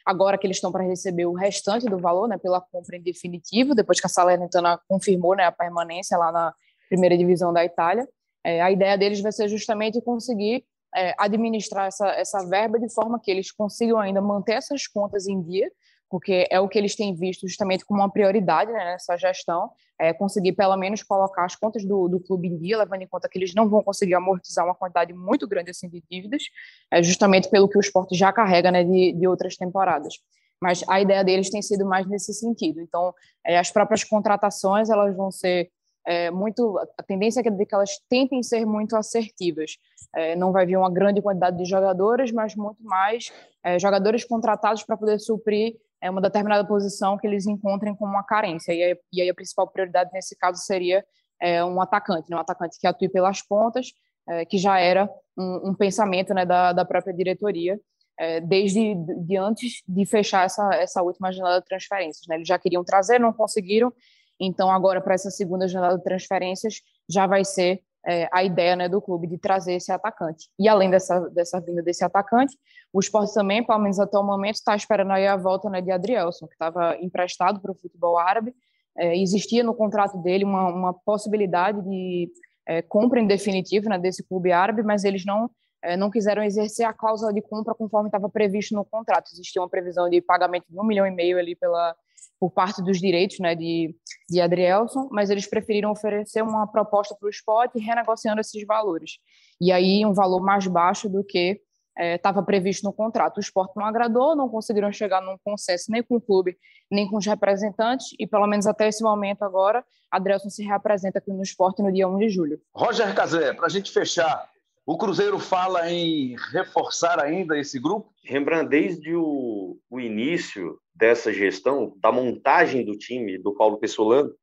Agora 0.06 0.38
que 0.38 0.48
eles 0.48 0.58
estão 0.58 0.72
para 0.72 0.84
receber 0.84 1.26
o 1.26 1.34
restante 1.34 1.86
do 1.86 1.98
valor, 1.98 2.28
né, 2.28 2.38
pela 2.38 2.62
compra 2.62 2.96
em 2.96 3.02
definitivo, 3.02 3.76
depois 3.76 4.00
que 4.00 4.08
a 4.08 4.10
Salernitana 4.10 4.80
confirmou, 4.88 5.36
né, 5.36 5.44
a 5.44 5.52
permanência 5.52 6.18
lá 6.18 6.32
na 6.32 6.54
primeira 6.90 7.18
divisão 7.18 7.54
da 7.54 7.64
Itália, 7.64 8.08
é, 8.44 8.62
a 8.62 8.72
ideia 8.72 8.98
deles 8.98 9.22
vai 9.22 9.32
ser 9.32 9.48
justamente 9.48 10.02
conseguir 10.02 10.66
é, 10.96 11.14
administrar 11.18 11.88
essa, 11.88 12.08
essa 12.10 12.48
verba 12.48 12.80
de 12.80 12.92
forma 12.94 13.20
que 13.20 13.30
eles 13.30 13.52
consigam 13.52 14.00
ainda 14.00 14.22
manter 14.22 14.54
essas 14.54 14.88
contas 14.88 15.28
em 15.28 15.42
dia, 15.42 15.70
porque 16.10 16.48
é 16.50 16.60
o 16.60 16.68
que 16.68 16.78
eles 16.78 16.96
têm 16.96 17.14
visto 17.14 17.48
justamente 17.48 17.86
como 17.86 18.02
uma 18.02 18.12
prioridade 18.12 18.72
né, 18.72 18.84
nessa 18.86 19.16
gestão, 19.16 19.70
é 20.00 20.12
conseguir 20.12 20.54
pelo 20.54 20.76
menos 20.76 21.04
colocar 21.04 21.46
as 21.46 21.56
contas 21.56 21.86
do, 21.86 22.08
do 22.08 22.20
clube 22.20 22.48
em 22.48 22.58
dia, 22.58 22.80
levando 22.80 23.04
em 23.04 23.08
conta 23.08 23.30
que 23.30 23.38
eles 23.38 23.54
não 23.54 23.70
vão 23.70 23.84
conseguir 23.84 24.16
amortizar 24.16 24.66
uma 24.66 24.74
quantidade 24.74 25.14
muito 25.14 25.48
grande 25.48 25.70
assim, 25.70 25.88
de 25.88 26.02
dívidas, 26.10 26.44
é 26.92 27.04
justamente 27.04 27.50
pelo 27.50 27.70
que 27.70 27.78
o 27.78 27.82
esporte 27.82 28.16
já 28.16 28.34
carrega 28.34 28.72
né, 28.72 28.84
de, 28.84 29.14
de 29.14 29.28
outras 29.28 29.56
temporadas. 29.56 30.16
Mas 30.62 30.84
a 30.90 31.00
ideia 31.00 31.24
deles 31.24 31.50
tem 31.50 31.62
sido 31.62 31.86
mais 31.86 32.08
nesse 32.08 32.34
sentido. 32.34 32.82
Então, 32.82 33.14
é, 33.46 33.58
as 33.58 33.72
próprias 33.72 34.04
contratações 34.04 34.90
elas 34.90 35.16
vão 35.16 35.32
ser 35.32 35.70
é, 36.10 36.32
muito 36.32 36.80
a 36.98 37.04
tendência 37.04 37.40
é 37.40 37.44
que 37.44 37.76
elas 37.76 38.00
tentem 38.10 38.42
ser 38.42 38.66
muito 38.66 38.96
assertivas. 38.96 39.78
É, 40.16 40.36
não 40.36 40.52
vai 40.52 40.66
vir 40.66 40.76
uma 40.76 40.92
grande 40.92 41.22
quantidade 41.22 41.56
de 41.56 41.66
jogadores, 41.66 42.32
mas 42.32 42.56
muito 42.56 42.84
mais 42.84 43.32
é, 43.64 43.78
jogadores 43.78 44.26
contratados 44.26 44.82
para 44.82 44.98
poder 44.98 45.20
suprir 45.20 45.76
é 46.02 46.10
uma 46.10 46.20
determinada 46.20 46.66
posição 46.66 47.16
que 47.16 47.28
eles 47.28 47.46
encontrem 47.46 47.94
como 47.96 48.12
uma 48.12 48.24
carência. 48.24 48.74
E 48.74 48.82
aí, 48.82 49.00
e 49.14 49.22
aí 49.22 49.30
a 49.30 49.36
principal 49.36 49.68
prioridade 49.68 50.10
nesse 50.12 50.36
caso 50.36 50.60
seria 50.64 51.06
é, 51.40 51.64
um 51.64 51.80
atacante, 51.80 52.28
né? 52.32 52.38
um 52.38 52.40
atacante 52.40 52.80
que 52.80 52.88
atue 52.88 53.08
pelas 53.08 53.44
pontas, 53.44 53.92
é, 54.28 54.46
que 54.46 54.58
já 54.58 54.80
era 54.80 55.08
um, 55.38 55.70
um 55.70 55.76
pensamento 55.76 56.34
né, 56.34 56.44
da, 56.44 56.74
da 56.74 56.86
própria 56.86 57.14
diretoria, 57.14 57.80
é, 58.18 58.42
desde 58.42 58.96
de 58.96 59.38
antes 59.38 59.84
de 59.88 60.06
fechar 60.08 60.46
essa, 60.46 60.74
essa 60.74 61.04
última 61.04 61.32
janela 61.32 61.60
de 61.60 61.68
transferências. 61.68 62.26
Né? 62.28 62.38
Eles 62.38 62.48
já 62.48 62.58
queriam 62.58 62.84
trazer, 62.84 63.20
não 63.20 63.32
conseguiram, 63.32 63.94
então 64.40 64.72
agora 64.72 65.02
para 65.02 65.14
essa 65.14 65.30
segunda 65.30 65.68
janela 65.68 65.98
de 65.98 66.04
transferências 66.04 66.82
já 67.08 67.28
vai 67.28 67.44
ser 67.44 67.82
é, 68.06 68.30
a 68.32 68.44
ideia 68.44 68.76
né, 68.76 68.88
do 68.88 69.02
clube 69.02 69.28
de 69.28 69.38
trazer 69.38 69.74
esse 69.74 69.92
atacante. 69.92 70.50
E 70.58 70.68
além 70.68 70.90
dessa, 70.90 71.20
dessa 71.30 71.60
vinda 71.60 71.82
desse 71.82 72.04
atacante, 72.04 72.58
o 72.94 73.00
esporte 73.00 73.34
também, 73.34 73.64
pelo 73.64 73.80
menos 73.80 74.00
até 74.00 74.18
o 74.18 74.24
momento, 74.24 74.56
está 74.56 74.76
esperando 74.76 75.12
aí 75.12 75.28
a 75.28 75.36
volta 75.36 75.70
né, 75.70 75.82
de 75.82 75.92
Adrielson, 75.92 76.48
que 76.48 76.54
estava 76.54 76.98
emprestado 76.98 77.60
para 77.60 77.72
o 77.72 77.76
futebol 77.76 78.18
árabe. 78.18 78.54
É, 78.98 79.18
existia 79.18 79.64
no 79.64 79.76
contrato 79.76 80.18
dele 80.18 80.44
uma, 80.44 80.68
uma 80.70 80.94
possibilidade 80.94 81.82
de 81.84 82.32
é, 82.68 82.82
compra 82.82 83.20
em 83.20 83.28
definitivo 83.28 83.90
né, 83.90 83.98
desse 83.98 84.24
clube 84.24 84.52
árabe, 84.52 84.82
mas 84.82 85.04
eles 85.04 85.26
não 85.26 85.50
não 85.98 86.10
quiseram 86.10 86.44
exercer 86.44 86.86
a 86.86 86.94
cláusula 86.94 87.34
de 87.34 87.42
compra 87.42 87.74
conforme 87.74 88.10
estava 88.10 88.30
previsto 88.30 88.76
no 88.76 88.84
contrato. 88.84 89.32
Existia 89.32 89.62
uma 89.62 89.70
previsão 89.70 90.10
de 90.10 90.22
pagamento 90.22 90.66
de 90.70 90.80
um 90.80 90.84
milhão 90.84 91.06
e 91.06 91.12
meio 91.12 91.38
ali 91.38 91.56
pela, 91.56 91.96
por 92.40 92.52
parte 92.52 92.82
dos 92.82 93.00
direitos 93.00 93.40
né, 93.40 93.56
de, 93.56 93.96
de 94.30 94.42
Adrielson, 94.42 95.10
mas 95.12 95.30
eles 95.30 95.46
preferiram 95.46 95.92
oferecer 95.92 96.42
uma 96.42 96.68
proposta 96.68 97.16
para 97.16 97.28
o 97.28 97.30
esporte 97.30 97.80
renegociando 97.80 98.42
esses 98.42 98.66
valores. 98.66 99.20
E 99.60 99.72
aí 99.72 100.06
um 100.06 100.14
valor 100.14 100.42
mais 100.42 100.66
baixo 100.68 101.10
do 101.10 101.24
que 101.24 101.62
estava 101.98 102.40
é, 102.40 102.44
previsto 102.44 102.86
no 102.86 102.94
contrato. 102.94 103.38
O 103.38 103.42
esporte 103.42 103.76
não 103.76 103.86
agradou, 103.86 104.36
não 104.36 104.48
conseguiram 104.48 104.92
chegar 104.92 105.22
num 105.22 105.38
consenso 105.44 105.92
nem 105.92 106.02
com 106.02 106.16
o 106.16 106.22
clube, 106.22 106.58
nem 106.90 107.10
com 107.10 107.18
os 107.18 107.26
representantes, 107.26 108.08
e 108.18 108.26
pelo 108.26 108.48
menos 108.48 108.66
até 108.66 108.88
esse 108.88 109.04
momento 109.04 109.44
agora, 109.44 109.84
Adrielson 110.10 110.50
se 110.50 110.64
reapresenta 110.64 111.20
aqui 111.20 111.32
no 111.32 111.44
esporte 111.44 111.84
no 111.84 111.92
dia 111.92 112.08
1 112.08 112.18
de 112.18 112.30
julho. 112.30 112.62
Roger 112.74 113.14
Cazé, 113.14 113.54
para 113.54 113.66
a 113.66 113.70
gente 113.70 113.92
fechar, 113.92 114.50
o 114.92 114.98
Cruzeiro 114.98 115.38
fala 115.38 115.88
em 115.92 116.36
reforçar 116.52 117.24
ainda 117.24 117.56
esse 117.60 117.80
grupo? 117.80 118.12
Rembrandt, 118.26 118.72
desde 118.72 119.16
o, 119.16 119.78
o 119.88 120.00
início 120.00 120.80
dessa 120.96 121.32
gestão, 121.32 121.94
da 121.98 122.12
montagem 122.12 122.84
do 122.84 122.98
time 122.98 123.38
do 123.38 123.54
Paulo 123.54 123.78
Pessolano, 123.78 124.34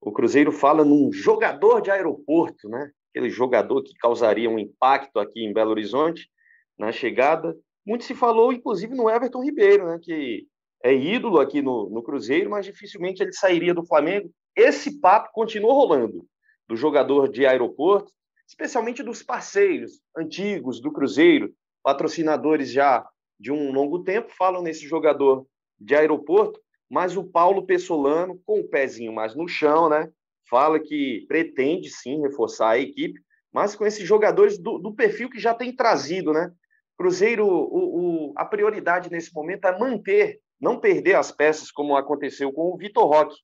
o 0.00 0.10
Cruzeiro 0.10 0.50
fala 0.50 0.84
num 0.84 1.12
jogador 1.12 1.80
de 1.80 1.92
aeroporto, 1.92 2.68
né? 2.68 2.90
Aquele 3.10 3.30
jogador 3.30 3.84
que 3.84 3.94
causaria 3.94 4.50
um 4.50 4.58
impacto 4.58 5.20
aqui 5.20 5.44
em 5.44 5.52
Belo 5.52 5.70
Horizonte 5.70 6.28
na 6.76 6.90
chegada. 6.90 7.56
Muito 7.86 8.02
se 8.02 8.16
falou, 8.16 8.52
inclusive, 8.52 8.96
no 8.96 9.08
Everton 9.08 9.44
Ribeiro, 9.44 9.86
né? 9.86 10.00
Que 10.02 10.44
é 10.82 10.92
ídolo 10.92 11.38
aqui 11.38 11.62
no, 11.62 11.88
no 11.88 12.02
Cruzeiro, 12.02 12.50
mas 12.50 12.66
dificilmente 12.66 13.22
ele 13.22 13.32
sairia 13.32 13.72
do 13.72 13.86
Flamengo. 13.86 14.28
Esse 14.56 14.98
papo 14.98 15.30
continuou 15.32 15.72
rolando 15.72 16.26
do 16.68 16.74
jogador 16.74 17.28
de 17.28 17.46
aeroporto 17.46 18.12
especialmente 18.46 19.02
dos 19.02 19.22
parceiros 19.22 20.00
antigos 20.16 20.80
do 20.80 20.92
Cruzeiro, 20.92 21.54
patrocinadores 21.82 22.70
já 22.70 23.06
de 23.38 23.50
um 23.52 23.72
longo 23.72 24.02
tempo, 24.04 24.30
falam 24.30 24.62
nesse 24.62 24.86
jogador 24.86 25.46
de 25.78 25.94
aeroporto, 25.94 26.60
mas 26.88 27.16
o 27.16 27.24
Paulo 27.24 27.66
Pessolano, 27.66 28.40
com 28.46 28.60
o 28.60 28.68
pezinho 28.68 29.12
mais 29.12 29.34
no 29.34 29.48
chão, 29.48 29.88
né, 29.88 30.10
fala 30.48 30.78
que 30.78 31.24
pretende 31.26 31.90
sim 31.90 32.20
reforçar 32.20 32.70
a 32.70 32.78
equipe, 32.78 33.20
mas 33.52 33.74
com 33.74 33.86
esses 33.86 34.06
jogadores 34.06 34.58
do, 34.58 34.78
do 34.78 34.94
perfil 34.94 35.30
que 35.30 35.38
já 35.38 35.54
tem 35.54 35.74
trazido, 35.74 36.32
né? 36.32 36.52
Cruzeiro, 36.96 37.46
o, 37.46 38.30
o, 38.30 38.32
a 38.36 38.44
prioridade 38.44 39.10
nesse 39.10 39.32
momento 39.32 39.66
é 39.66 39.78
manter, 39.78 40.40
não 40.60 40.78
perder 40.78 41.14
as 41.14 41.32
peças, 41.32 41.70
como 41.70 41.96
aconteceu 41.96 42.52
com 42.52 42.72
o 42.72 42.76
Vitor 42.76 43.06
Roque, 43.06 43.36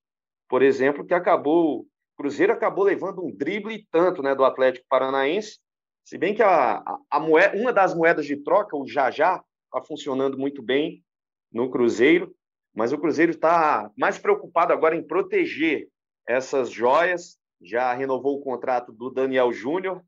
por 0.49 0.63
exemplo, 0.63 1.05
que 1.05 1.15
acabou 1.15 1.87
Cruzeiro 2.21 2.53
acabou 2.53 2.85
levando 2.85 3.25
um 3.25 3.35
drible 3.35 3.87
tanto 3.91 4.23
né, 4.23 4.35
do 4.35 4.45
Atlético 4.45 4.85
Paranaense, 4.91 5.59
se 6.05 6.19
bem 6.19 6.35
que 6.35 6.43
a, 6.43 6.77
a, 6.77 6.99
a 7.13 7.19
moeda, 7.19 7.57
uma 7.57 7.73
das 7.73 7.95
moedas 7.95 8.27
de 8.27 8.37
troca, 8.37 8.77
o 8.77 8.87
Jajá, 8.87 9.43
está 9.65 9.83
funcionando 9.87 10.37
muito 10.37 10.63
bem 10.63 11.03
no 11.51 11.71
Cruzeiro, 11.71 12.35
mas 12.75 12.93
o 12.93 12.99
Cruzeiro 12.99 13.33
está 13.33 13.91
mais 13.97 14.19
preocupado 14.19 14.71
agora 14.71 14.95
em 14.95 15.03
proteger 15.03 15.89
essas 16.29 16.71
joias. 16.71 17.39
Já 17.63 17.95
renovou 17.95 18.37
o 18.37 18.43
contrato 18.43 18.93
do 18.93 19.09
Daniel 19.09 19.51
Júnior, 19.51 20.03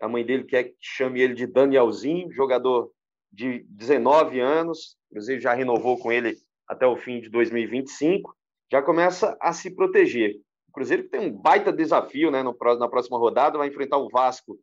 a 0.00 0.08
mãe 0.08 0.24
dele 0.24 0.44
quer 0.44 0.64
que 0.64 0.76
chame 0.80 1.20
ele 1.20 1.34
de 1.34 1.46
Danielzinho, 1.46 2.32
jogador 2.32 2.90
de 3.30 3.66
19 3.68 4.40
anos. 4.40 4.96
O 5.10 5.14
Cruzeiro 5.14 5.42
já 5.42 5.52
renovou 5.52 5.98
com 5.98 6.10
ele 6.10 6.38
até 6.66 6.86
o 6.86 6.96
fim 6.96 7.20
de 7.20 7.28
2025. 7.28 8.34
Já 8.72 8.80
começa 8.80 9.36
a 9.40 9.52
se 9.52 9.70
proteger. 9.70 10.40
O 10.70 10.72
Cruzeiro 10.72 11.08
tem 11.08 11.20
um 11.20 11.32
baita 11.32 11.72
desafio 11.72 12.30
né, 12.30 12.44
no, 12.44 12.56
na 12.78 12.88
próxima 12.88 13.18
rodada, 13.18 13.58
vai 13.58 13.66
enfrentar 13.66 13.98
o 13.98 14.08
Vasco 14.08 14.56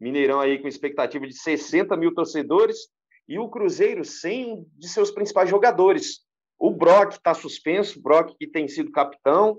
Mineirão 0.00 0.40
aí 0.40 0.58
com 0.58 0.66
expectativa 0.66 1.26
de 1.26 1.34
60 1.34 1.94
mil 1.94 2.14
torcedores 2.14 2.88
e 3.28 3.38
o 3.38 3.50
Cruzeiro 3.50 4.02
sem 4.02 4.50
um 4.50 4.66
de 4.78 4.88
seus 4.88 5.10
principais 5.10 5.50
jogadores. 5.50 6.20
O 6.58 6.70
Brock 6.70 7.12
está 7.12 7.34
suspenso, 7.34 7.98
o 7.98 8.02
Brock 8.02 8.34
que 8.38 8.46
tem 8.46 8.66
sido 8.66 8.90
capitão 8.90 9.58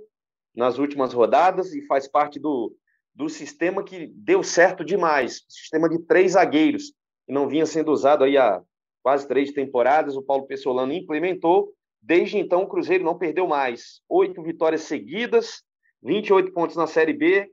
nas 0.56 0.79
últimas 0.79 1.13
rodadas 1.13 1.75
e 1.75 1.86
faz 1.86 2.08
parte 2.08 2.39
do, 2.39 2.75
do 3.13 3.29
sistema 3.29 3.84
que 3.84 4.08
deu 4.08 4.41
certo 4.41 4.84
demais, 4.84 5.45
sistema 5.47 5.88
de 5.88 5.99
três 5.99 6.32
zagueiros, 6.32 6.91
que 7.27 7.32
não 7.32 7.47
vinha 7.47 7.67
sendo 7.67 7.91
usado 7.91 8.23
aí 8.23 8.36
há 8.36 8.63
quase 9.03 9.27
três 9.27 9.51
temporadas, 9.51 10.15
o 10.15 10.23
Paulo 10.23 10.47
Pessolano 10.47 10.91
implementou. 10.91 11.71
Desde 12.01 12.39
então, 12.39 12.63
o 12.63 12.67
Cruzeiro 12.67 13.03
não 13.03 13.17
perdeu 13.17 13.47
mais. 13.47 14.01
Oito 14.10 14.41
vitórias 14.41 14.82
seguidas, 14.82 15.63
28 16.03 16.51
pontos 16.51 16.75
na 16.75 16.87
Série 16.87 17.13
B. 17.13 17.49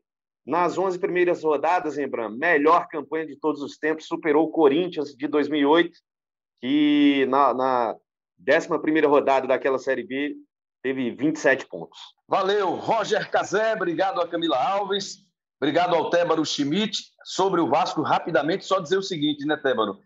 Nas 0.47 0.79
11 0.79 0.99
primeiras 0.99 1.45
rodadas, 1.45 1.97
lembrando, 1.97 2.37
melhor 2.37 2.89
campanha 2.89 3.27
de 3.27 3.37
todos 3.37 3.63
os 3.63 3.77
tempos, 3.77 4.07
superou 4.07 4.47
o 4.47 4.51
Corinthians 4.51 5.15
de 5.15 5.29
2008, 5.29 5.93
que 6.61 7.27
na, 7.29 7.55
na 7.55 7.97
11 8.41 9.07
rodada 9.07 9.47
daquela 9.47 9.79
Série 9.79 10.03
B 10.03 10.35
teve 10.83 11.11
27 11.11 11.67
pontos. 11.67 11.99
Valeu, 12.27 12.71
Roger 12.75 13.31
Cazé, 13.31 13.75
obrigado 13.75 14.21
a 14.21 14.27
Camila 14.27 14.57
Alves, 14.57 15.19
obrigado 15.61 15.95
ao 15.95 16.11
Tébaro 16.11 16.45
Schmidt. 16.45 16.99
Sobre 17.23 17.61
o 17.61 17.69
Vasco, 17.69 18.03
rapidamente, 18.03 18.65
só 18.65 18.81
dizer 18.81 18.97
o 18.97 19.03
seguinte, 19.03 19.45
né, 19.45 19.57
Tébaro? 19.57 19.99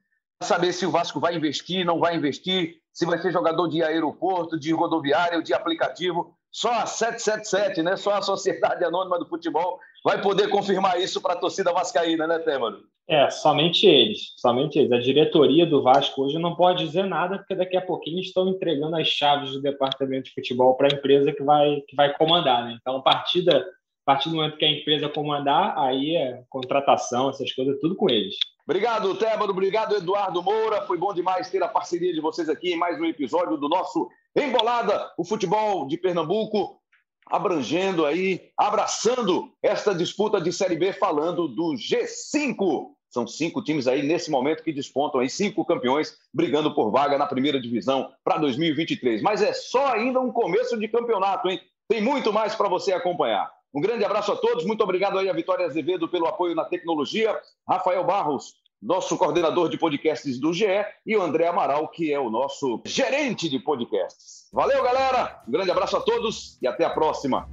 Saber 0.43 0.73
se 0.73 0.85
o 0.85 0.91
Vasco 0.91 1.21
vai 1.21 1.37
investir, 1.37 1.87
não 1.87 2.01
vai 2.01 2.17
investir, 2.17 2.83
se 2.93 3.07
vai 3.07 3.19
ser 3.19 3.33
jogador 3.33 3.69
de 3.69 3.83
aeroporto, 3.83 4.59
de 4.59 4.73
rodoviário, 4.73 5.43
de 5.43 5.55
aplicativo. 5.55 6.37
Só 6.55 6.71
a 6.71 6.87
777, 6.87 7.83
né? 7.83 7.97
Só 7.97 8.13
a 8.13 8.23
Sociedade 8.23 8.85
Anônima 8.85 9.19
do 9.19 9.27
Futebol 9.27 9.81
vai 10.05 10.23
poder 10.23 10.49
confirmar 10.49 11.01
isso 11.01 11.21
para 11.21 11.33
a 11.33 11.37
torcida 11.37 11.73
vascaína, 11.73 12.29
né, 12.29 12.39
Têmano? 12.39 12.79
É, 13.09 13.29
somente 13.29 13.85
eles, 13.85 14.35
somente 14.37 14.79
eles. 14.79 14.93
A 14.93 15.01
diretoria 15.01 15.67
do 15.67 15.83
Vasco 15.83 16.23
hoje 16.23 16.39
não 16.39 16.55
pode 16.55 16.87
dizer 16.87 17.07
nada, 17.07 17.39
porque 17.39 17.57
daqui 17.57 17.77
a 17.77 17.85
pouquinho 17.85 18.21
estão 18.21 18.49
entregando 18.49 18.95
as 18.95 19.09
chaves 19.09 19.51
do 19.51 19.61
departamento 19.61 20.27
de 20.27 20.33
futebol 20.33 20.77
para 20.77 20.87
a 20.87 20.97
empresa 20.97 21.33
que 21.33 21.43
vai, 21.43 21.81
que 21.89 21.97
vai 21.97 22.17
comandar, 22.17 22.65
né? 22.65 22.79
Então, 22.81 22.99
a 22.99 23.03
partida, 23.03 23.59
a 23.59 24.05
partir 24.07 24.29
do 24.29 24.37
momento 24.37 24.57
que 24.57 24.65
a 24.65 24.71
empresa 24.71 25.09
comandar, 25.09 25.77
aí 25.77 26.15
é 26.15 26.45
contratação, 26.49 27.31
essas 27.31 27.53
coisas, 27.53 27.81
tudo 27.81 27.97
com 27.97 28.09
eles. 28.09 28.37
Obrigado, 28.65 29.13
Tébaro. 29.17 29.51
Obrigado, 29.51 29.97
Eduardo 29.97 30.41
Moura. 30.41 30.83
Foi 30.83 30.97
bom 30.97 31.13
demais 31.13 31.51
ter 31.51 31.63
a 31.65 31.69
parceria 31.69 32.13
de 32.15 32.21
vocês 32.21 32.49
aqui 32.49 32.75
em 32.75 32.79
mais 32.79 32.99
um 33.01 33.05
episódio 33.05 33.57
do 33.57 33.69
nosso 33.69 34.09
Embolada, 34.37 35.13
o 35.17 35.25
futebol 35.25 35.87
de 35.87 35.97
Pernambuco, 35.97 36.81
abrangendo 37.27 38.05
aí, 38.05 38.51
abraçando 38.57 39.53
esta 39.63 39.95
disputa 39.95 40.41
de 40.41 40.53
Série 40.53 40.77
B, 40.77 40.93
falando 40.93 41.47
do 41.47 41.75
G5. 41.75 42.89
São 43.09 43.29
cinco 43.29 43.63
times 43.63 43.87
aí 43.87 44.03
nesse 44.03 44.31
momento 44.31 44.65
que 44.65 44.73
despontam 44.73 45.21
aí, 45.21 45.31
cinco 45.31 45.65
campeões 45.65 46.17
brigando 46.33 46.75
por 46.75 46.91
vaga 46.91 47.17
na 47.17 47.27
primeira 47.27 47.61
divisão 47.61 48.11
para 48.25 48.39
2023. 48.39 49.23
Mas 49.23 49.41
é 49.41 49.53
só 49.53 49.95
ainda 49.95 50.21
um 50.21 50.33
começo 50.33 50.77
de 50.77 50.89
campeonato, 50.89 51.49
hein? 51.49 51.61
Tem 51.89 52.03
muito 52.03 52.33
mais 52.33 52.57
para 52.57 52.69
você 52.69 52.93
acompanhar. 52.93 53.49
Um 53.73 53.81
grande 53.81 54.05
abraço 54.05 54.33
a 54.33 54.37
todos, 54.37 54.65
muito 54.65 54.83
obrigado 54.83 55.19
aí 55.19 55.29
a 55.29 55.33
Vitória 55.33 55.67
Azevedo 55.67 56.09
pelo 56.09 56.27
apoio 56.27 56.55
na 56.55 56.65
tecnologia, 56.65 57.41
Rafael 57.69 58.05
Barros, 58.05 58.55
nosso 58.85 59.17
coordenador 59.17 59.71
de 59.71 59.79
podcasts 59.79 60.39
do 60.39 60.53
GE, 60.53 60.67
e 61.07 61.17
o 61.17 61.23
André 61.23 61.47
Amaral, 61.47 61.89
que 61.89 62.13
é 62.13 62.21
o 62.21 62.29
nosso 62.29 62.83
gerente 62.85 63.49
de 63.49 63.59
podcasts. 63.59 64.47
Valeu, 64.53 64.85
galera! 64.85 65.43
Um 65.49 65.53
grande 65.53 65.71
abraço 65.71 65.97
a 65.97 66.01
todos 66.01 66.59
e 66.61 66.67
até 66.67 66.85
a 66.85 66.91
próxima. 66.91 67.49